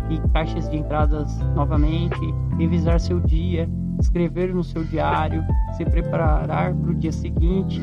e 0.10 0.20
caixas 0.34 0.68
de 0.68 0.76
entradas 0.76 1.40
novamente, 1.56 2.20
revisar 2.58 3.00
seu 3.00 3.22
dia, 3.22 3.70
escrever 4.02 4.54
no 4.54 4.62
seu 4.62 4.84
diário, 4.84 5.42
se 5.78 5.86
preparar 5.86 6.46
para 6.76 6.92
o 6.92 6.94
dia 6.94 7.14
seguinte. 7.14 7.82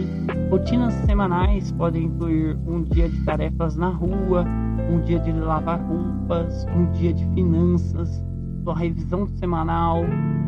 Rotinas 0.50 0.92
semanais 1.06 1.72
podem 1.72 2.04
incluir 2.04 2.58
um 2.66 2.82
dia 2.82 3.08
de 3.08 3.24
tarefas 3.24 3.74
na 3.74 3.88
rua, 3.88 4.44
um 4.90 5.00
dia 5.00 5.18
de 5.18 5.32
lavar 5.32 5.80
roupas, 5.80 6.66
um 6.76 6.92
dia 6.92 7.14
de 7.14 7.24
finanças, 7.32 8.22
sua 8.62 8.76
revisão 8.76 9.26
semanal, 9.26 10.02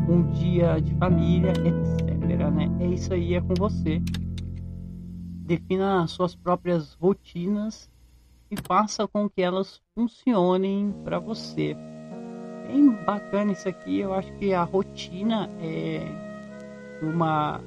um 0.07 0.25
dia 0.33 0.79
de 0.79 0.95
família, 0.97 1.55
etc. 1.65 2.51
Né? 2.53 2.71
É 2.81 2.87
isso 2.87 3.15
aí, 3.15 3.33
é 3.33 3.41
com 3.41 3.55
você. 3.59 4.03
Defina 5.49 6.07
suas 6.07 6.35
próprias 6.35 6.93
rotinas 7.01 7.91
e 8.51 8.57
faça 8.67 9.09
com 9.09 9.31
que 9.31 9.41
elas 9.41 9.81
funcionem 9.95 10.95
para 11.03 11.19
você 11.19 11.75
bem 12.67 12.91
bacana 13.07 13.53
isso 13.53 13.67
aqui. 13.67 14.01
Eu 14.01 14.13
acho 14.13 14.31
que 14.35 14.53
a 14.53 14.63
rotina 14.65 15.49
é 15.59 16.07
uma 17.03 17.63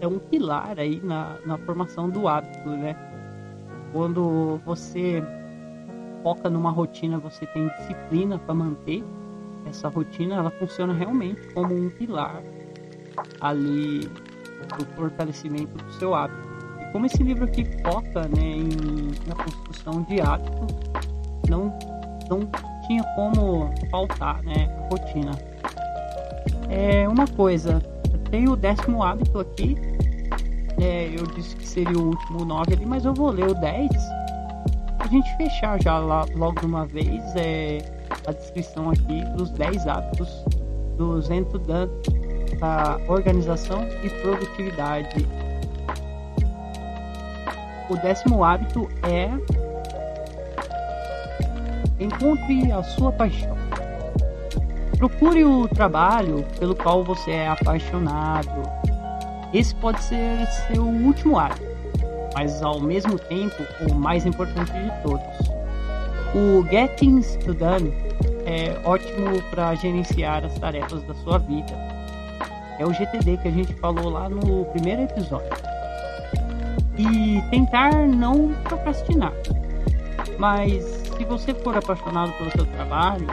é 0.00 0.06
um 0.06 0.20
pilar 0.20 0.78
aí 0.78 1.00
na, 1.02 1.36
na 1.44 1.58
formação 1.58 2.08
do 2.08 2.28
hábito, 2.28 2.70
né? 2.70 2.94
Quando 3.92 4.60
você 4.64 5.20
foca 6.22 6.48
numa 6.48 6.70
rotina, 6.70 7.18
você 7.18 7.44
tem 7.46 7.66
disciplina 7.70 8.38
para 8.38 8.54
manter 8.54 9.02
essa 9.66 9.88
rotina, 9.88 10.36
ela 10.36 10.50
funciona 10.52 10.92
realmente 10.92 11.52
como 11.52 11.74
um 11.74 11.90
pilar 11.90 12.40
ali 13.40 14.08
do 14.78 14.86
fortalecimento 14.94 15.76
do 15.76 15.92
seu 15.94 16.14
hábito. 16.14 16.47
Como 16.92 17.06
esse 17.06 17.22
livro 17.22 17.44
aqui 17.44 17.64
foca 17.82 18.22
né, 18.28 18.42
em, 18.42 18.68
na 19.26 19.34
construção 19.34 20.02
de 20.02 20.20
hábito, 20.20 20.66
não, 21.48 21.72
não 22.28 22.40
tinha 22.86 23.02
como 23.14 23.70
faltar, 23.90 24.42
né? 24.42 24.68
A 24.78 24.88
rotina. 24.88 25.32
É 26.70 27.08
uma 27.08 27.26
coisa, 27.26 27.80
tem 28.30 28.48
o 28.48 28.56
décimo 28.56 29.02
hábito 29.02 29.38
aqui. 29.40 29.76
É, 30.80 31.08
eu 31.08 31.26
disse 31.26 31.56
que 31.56 31.66
seria 31.66 31.98
o 31.98 32.08
último 32.08 32.44
nove 32.44 32.74
ali, 32.74 32.86
mas 32.86 33.04
eu 33.04 33.12
vou 33.12 33.30
ler 33.30 33.48
o 33.48 33.54
10. 33.54 33.90
A 34.98 35.06
gente 35.08 35.36
fechar 35.36 35.80
já 35.82 35.98
lá, 35.98 36.26
logo 36.34 36.60
de 36.60 36.66
uma 36.66 36.86
vez 36.86 37.22
é, 37.36 37.78
a 38.26 38.32
descrição 38.32 38.90
aqui 38.90 39.24
dos 39.36 39.50
10 39.50 39.86
hábitos 39.86 40.44
do 40.96 41.20
Dan 41.20 41.88
da 42.58 42.98
organização 43.08 43.86
e 44.02 44.10
produtividade. 44.20 45.26
O 47.88 47.96
décimo 47.96 48.44
hábito 48.44 48.88
é 49.02 49.30
Encontre 52.00 52.70
a 52.70 52.80
sua 52.82 53.10
paixão. 53.10 53.56
Procure 54.98 55.44
o 55.44 55.66
trabalho 55.66 56.44
pelo 56.58 56.74
qual 56.74 57.02
você 57.02 57.32
é 57.32 57.48
apaixonado. 57.48 58.62
Esse 59.52 59.74
pode 59.74 60.00
ser 60.02 60.46
seu 60.68 60.84
último 60.84 61.38
ato, 61.38 61.60
mas 62.34 62.62
ao 62.62 62.80
mesmo 62.80 63.18
tempo 63.18 63.56
o 63.90 63.94
mais 63.94 64.24
importante 64.26 64.72
de 64.72 65.02
todos. 65.02 65.48
O 66.34 66.64
Getting 66.70 67.20
Done 67.58 67.92
é 68.46 68.80
ótimo 68.84 69.42
para 69.50 69.74
gerenciar 69.74 70.44
as 70.44 70.56
tarefas 70.58 71.02
da 71.02 71.14
sua 71.14 71.38
vida. 71.38 71.72
É 72.78 72.86
o 72.86 72.92
GTD 72.92 73.38
que 73.38 73.48
a 73.48 73.52
gente 73.52 73.74
falou 73.74 74.08
lá 74.08 74.28
no 74.28 74.66
primeiro 74.66 75.02
episódio. 75.02 75.67
E 76.98 77.40
tentar 77.50 77.92
não 78.08 78.52
procrastinar. 78.64 79.32
Mas 80.38 80.84
se 81.16 81.24
você 81.24 81.54
for 81.54 81.76
apaixonado 81.76 82.32
pelo 82.32 82.50
seu 82.50 82.66
trabalho, 82.66 83.26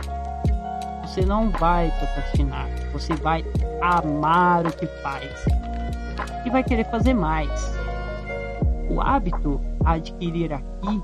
você 1.02 1.26
não 1.26 1.50
vai 1.50 1.92
procrastinar. 1.98 2.68
Você 2.94 3.14
vai 3.16 3.44
amar 3.82 4.66
o 4.66 4.72
que 4.72 4.86
faz 5.02 5.46
e 6.46 6.50
vai 6.50 6.64
querer 6.64 6.86
fazer 6.86 7.14
mais. 7.14 7.76
O 8.90 9.02
hábito 9.02 9.60
a 9.84 9.94
adquirir 9.94 10.54
aqui 10.54 11.02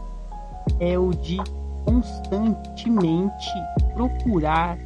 é 0.79 0.97
o 0.97 1.11
de 1.11 1.37
constantemente 1.85 3.51
procurar 3.93 4.77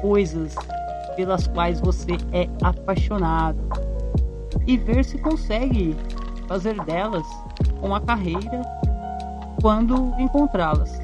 coisas 0.00 0.54
pelas 1.16 1.46
quais 1.48 1.80
você 1.80 2.12
é 2.32 2.48
apaixonado 2.62 3.58
e 4.66 4.76
ver 4.76 5.04
se 5.04 5.18
consegue 5.18 5.96
fazer 6.50 6.74
delas 6.82 7.24
uma 7.80 8.00
carreira 8.00 8.62
quando 9.62 10.12
encontrá-las. 10.18 11.00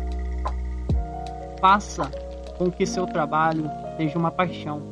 Faça 1.61 2.11
com 2.59 2.69
que 2.69 2.85
seu 2.85 3.07
trabalho 3.07 3.71
seja 3.97 4.19
uma 4.19 4.33
paixão 4.33 4.83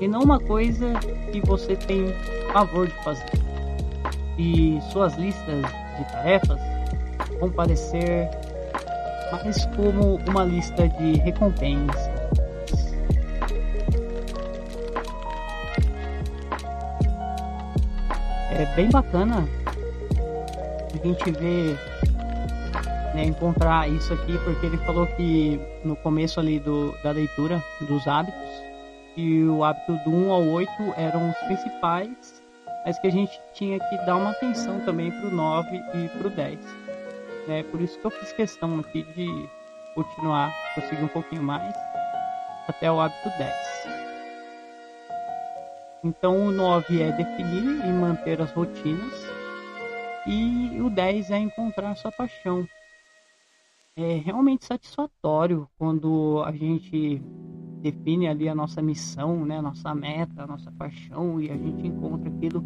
e 0.00 0.06
não 0.06 0.20
uma 0.20 0.38
coisa 0.38 0.92
que 1.32 1.40
você 1.40 1.74
tem 1.74 2.06
favor 2.52 2.86
de 2.86 2.94
fazer. 3.02 3.28
E 4.38 4.78
suas 4.92 5.14
listas 5.14 5.62
de 5.98 6.04
tarefas 6.12 6.60
vão 7.40 7.50
parecer 7.50 8.30
mais 9.32 9.66
como 9.74 10.20
uma 10.28 10.44
lista 10.44 10.88
de 10.88 11.14
recompensas. 11.14 12.14
É 18.52 18.66
bem 18.76 18.88
bacana 18.88 19.44
gente 21.04 21.30
ver 21.32 21.78
né, 23.14 23.24
encontrar 23.24 23.88
isso 23.88 24.12
aqui, 24.12 24.38
porque 24.38 24.66
ele 24.66 24.78
falou 24.78 25.06
que 25.06 25.60
no 25.84 25.94
começo 25.96 26.40
ali 26.40 26.58
do, 26.58 26.92
da 27.02 27.10
leitura 27.10 27.62
dos 27.82 28.06
hábitos, 28.08 28.64
que 29.14 29.44
o 29.44 29.62
hábito 29.62 29.92
do 30.04 30.10
1 30.10 30.32
ao 30.32 30.42
8 30.42 30.70
eram 30.96 31.30
os 31.30 31.36
principais, 31.46 32.42
mas 32.84 32.98
que 32.98 33.06
a 33.06 33.10
gente 33.10 33.38
tinha 33.52 33.78
que 33.78 33.96
dar 33.98 34.16
uma 34.16 34.30
atenção 34.30 34.80
também 34.80 35.10
para 35.10 35.28
o 35.28 35.30
9 35.30 35.76
e 35.94 36.08
para 36.08 36.26
o 36.26 36.30
10. 36.30 36.58
Né? 37.46 37.62
Por 37.64 37.80
isso 37.80 37.98
que 37.98 38.04
eu 38.04 38.10
fiz 38.10 38.32
questão 38.32 38.80
aqui 38.80 39.02
de 39.14 39.48
continuar, 39.94 40.52
prosseguir 40.74 41.04
um 41.04 41.08
pouquinho 41.08 41.42
mais, 41.42 41.74
até 42.66 42.90
o 42.90 42.98
hábito 42.98 43.28
10. 43.38 43.54
Então 46.02 46.46
o 46.46 46.50
9 46.50 47.00
é 47.00 47.12
definir 47.12 47.86
e 47.86 47.92
manter 47.92 48.40
as 48.40 48.50
rotinas, 48.52 49.33
e 50.26 50.80
o 50.80 50.90
10 50.90 51.30
é 51.30 51.38
encontrar 51.38 51.94
sua 51.96 52.12
paixão. 52.12 52.66
É 53.96 54.16
realmente 54.16 54.64
satisfatório 54.64 55.68
quando 55.78 56.42
a 56.44 56.52
gente 56.52 57.22
define 57.80 58.26
ali 58.26 58.48
a 58.48 58.54
nossa 58.54 58.80
missão, 58.80 59.44
né, 59.44 59.60
nossa 59.60 59.94
meta, 59.94 60.42
a 60.42 60.46
nossa 60.46 60.72
paixão 60.72 61.40
e 61.40 61.50
a 61.50 61.56
gente 61.56 61.86
encontra 61.86 62.28
aquilo 62.28 62.64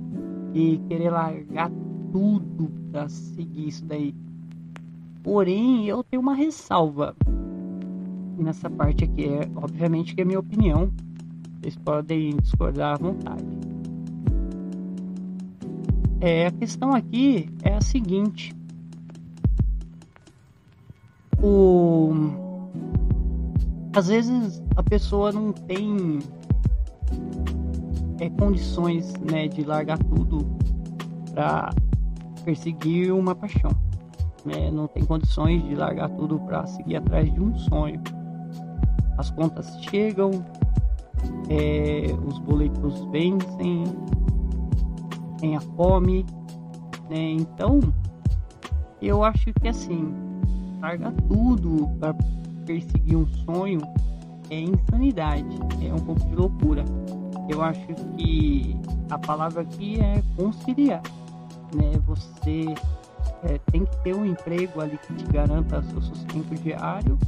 e 0.54 0.78
querer 0.88 1.10
largar 1.10 1.70
tudo 2.12 2.70
para 2.90 3.08
seguir 3.08 3.68
isso 3.68 3.84
daí. 3.84 4.14
Porém, 5.22 5.86
eu 5.86 6.02
tenho 6.04 6.22
uma 6.22 6.34
ressalva 6.34 7.14
nessa 8.38 8.70
parte 8.70 9.04
aqui, 9.04 9.26
é 9.26 9.50
obviamente 9.56 10.14
que 10.14 10.22
é 10.22 10.24
minha 10.24 10.38
opinião. 10.38 10.90
Vocês 11.60 11.76
podem 11.76 12.36
discordar 12.36 12.94
à 12.94 12.98
vontade. 12.98 13.67
É, 16.20 16.46
a 16.46 16.50
questão 16.50 16.94
aqui 16.94 17.48
é 17.62 17.74
a 17.74 17.80
seguinte: 17.80 18.54
o 21.42 22.12
às 23.94 24.08
vezes 24.08 24.62
a 24.76 24.82
pessoa 24.82 25.32
não 25.32 25.52
tem 25.52 26.20
é, 28.20 28.30
condições 28.30 29.12
né, 29.14 29.48
de 29.48 29.64
largar 29.64 29.98
tudo 29.98 30.46
para 31.32 31.70
perseguir 32.44 33.12
uma 33.12 33.34
paixão. 33.34 33.70
Né? 34.44 34.70
Não 34.70 34.86
tem 34.86 35.04
condições 35.04 35.62
de 35.64 35.74
largar 35.74 36.10
tudo 36.10 36.38
para 36.40 36.66
seguir 36.66 36.96
atrás 36.96 37.32
de 37.32 37.40
um 37.40 37.56
sonho. 37.58 38.00
As 39.16 39.30
contas 39.30 39.76
chegam, 39.82 40.30
é, 41.48 42.06
os 42.26 42.38
boletos 42.38 43.04
vencem, 43.10 43.84
tem 45.38 45.56
a 45.56 45.60
fome, 45.60 46.24
né? 47.08 47.30
Então, 47.32 47.80
eu 49.00 49.22
acho 49.24 49.52
que 49.60 49.68
assim, 49.68 50.12
largar 50.80 51.12
tudo 51.28 51.88
para 51.98 52.14
perseguir 52.66 53.16
um 53.16 53.26
sonho 53.44 53.80
é 54.50 54.60
insanidade, 54.60 55.58
é 55.82 55.92
um 55.92 55.98
pouco 55.98 56.20
de 56.26 56.34
loucura. 56.34 56.84
Eu 57.48 57.62
acho 57.62 57.86
que 58.16 58.76
a 59.10 59.18
palavra 59.18 59.62
aqui 59.62 60.00
é 60.00 60.22
conciliar, 60.36 61.02
né? 61.74 61.98
Você 62.06 62.74
é, 63.44 63.58
tem 63.70 63.84
que 63.84 63.96
ter 64.02 64.14
um 64.14 64.24
emprego 64.24 64.80
ali 64.80 64.98
que 64.98 65.14
te 65.14 65.24
garanta 65.32 65.82
seu 65.82 66.02
sustento 66.02 66.54
diário 66.62 67.18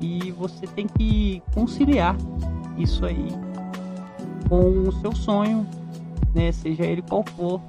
e 0.00 0.30
você 0.32 0.66
tem 0.66 0.86
que 0.86 1.42
conciliar 1.54 2.16
isso 2.76 3.04
aí 3.04 3.28
com 4.48 4.88
o 4.88 4.92
seu 5.00 5.14
sonho, 5.14 5.66
né? 6.34 6.52
Seja 6.52 6.84
ele 6.84 7.02
qual 7.02 7.24
for, 7.36 7.60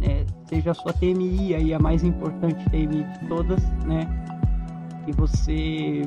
né? 0.00 0.24
Seja 0.46 0.70
a 0.70 0.74
sua 0.74 0.92
TMI 0.92 1.54
aí 1.54 1.74
a 1.74 1.78
mais 1.78 2.02
importante 2.04 2.64
TMI 2.70 3.04
de 3.04 3.28
todas, 3.28 3.62
né? 3.84 4.06
Que 5.04 5.12
você 5.12 6.02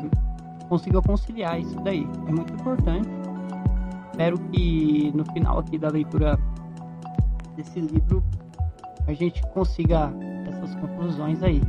consiga 0.69 1.01
conciliar 1.01 1.59
isso 1.59 1.75
daí. 1.83 2.07
É 2.27 2.31
muito 2.31 2.53
importante. 2.53 3.09
Espero 4.11 4.37
que 4.37 5.11
no 5.15 5.25
final 5.33 5.59
aqui 5.59 5.77
da 5.77 5.89
leitura 5.89 6.37
desse 7.55 7.79
livro 7.79 8.23
a 9.07 9.13
gente 9.13 9.41
consiga 9.53 10.13
essas 10.47 10.75
conclusões 10.75 11.41
aí. 11.43 11.61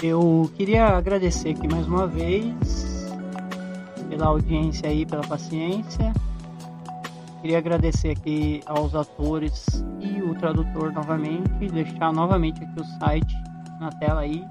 Eu 0.00 0.48
queria 0.56 0.96
agradecer 0.96 1.50
aqui 1.50 1.66
mais 1.66 1.88
uma 1.88 2.06
vez 2.06 3.12
pela 4.08 4.26
audiência 4.26 4.88
aí, 4.88 5.04
pela 5.04 5.26
paciência. 5.26 6.12
Queria 7.42 7.58
agradecer 7.58 8.10
aqui 8.10 8.60
aos 8.66 8.94
atores 8.94 9.66
e 9.98 10.22
o 10.22 10.36
tradutor 10.36 10.92
novamente, 10.92 11.68
deixar 11.72 12.12
novamente 12.12 12.62
aqui 12.62 12.80
o 12.80 12.84
site 13.00 13.34
na 13.80 13.90
tela 13.90 14.20
aí. 14.20 14.44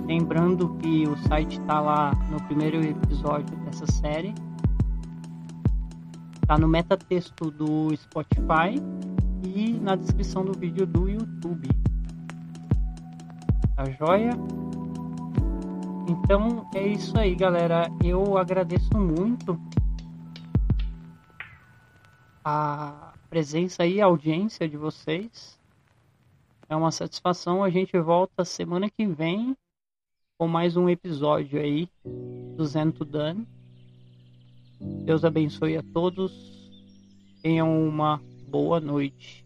Lembrando 0.00 0.76
que 0.78 1.04
o 1.08 1.16
site 1.28 1.60
está 1.60 1.80
lá 1.80 2.12
no 2.28 2.42
primeiro 2.42 2.82
episódio 2.84 3.56
dessa 3.58 3.86
série. 3.86 4.34
Está 6.42 6.58
no 6.58 6.66
metatexto 6.66 7.52
do 7.52 7.94
Spotify 7.96 8.82
e 9.44 9.72
na 9.74 9.94
descrição 9.94 10.44
do 10.44 10.58
vídeo 10.58 10.84
do 10.86 11.08
YouTube. 11.08 11.68
Tá 13.80 13.90
joia? 13.92 14.32
Então 16.06 16.68
é 16.74 16.86
isso 16.86 17.18
aí, 17.18 17.34
galera. 17.34 17.88
Eu 18.04 18.36
agradeço 18.36 18.94
muito 18.94 19.58
a 22.44 23.14
presença 23.30 23.86
e 23.86 23.98
a 23.98 24.04
audiência 24.04 24.68
de 24.68 24.76
vocês. 24.76 25.58
É 26.68 26.76
uma 26.76 26.90
satisfação. 26.90 27.64
A 27.64 27.70
gente 27.70 27.98
volta 27.98 28.44
semana 28.44 28.90
que 28.90 29.06
vem 29.06 29.56
com 30.36 30.46
mais 30.46 30.76
um 30.76 30.86
episódio 30.86 31.58
aí 31.58 31.88
do 32.04 32.66
Zento 32.66 33.02
Dan. 33.02 33.46
Deus 35.06 35.24
abençoe 35.24 35.78
a 35.78 35.82
todos. 35.82 36.30
Tenham 37.42 37.88
uma 37.88 38.20
boa 38.46 38.78
noite. 38.78 39.42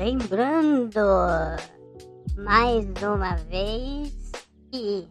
Lembrando 0.00 0.98
mais 2.34 2.86
uma 3.02 3.36
vez 3.50 4.32
que 4.72 5.06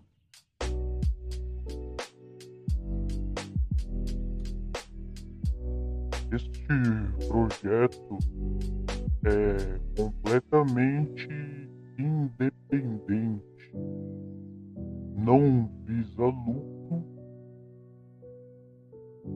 Este 6.32 7.28
projeto 7.28 8.18
é 9.26 9.80
completamente 9.96 11.28
independente, 12.00 13.44
não 15.16 15.70
visa 15.86 16.24
lucro 16.24 17.06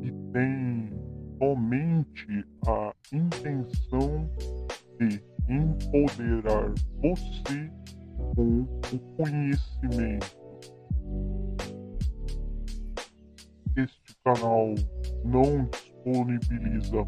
e 0.01 0.11
tem 0.31 0.89
somente 1.37 2.43
a 2.65 2.91
intenção 3.11 4.22
empoderar 5.93 6.73
você 7.01 7.71
com 8.35 8.61
o 8.93 8.99
conhecimento. 9.15 10.37
Este 13.77 14.15
canal 14.23 14.73
não 15.25 15.69
disponibiliza 15.69 17.05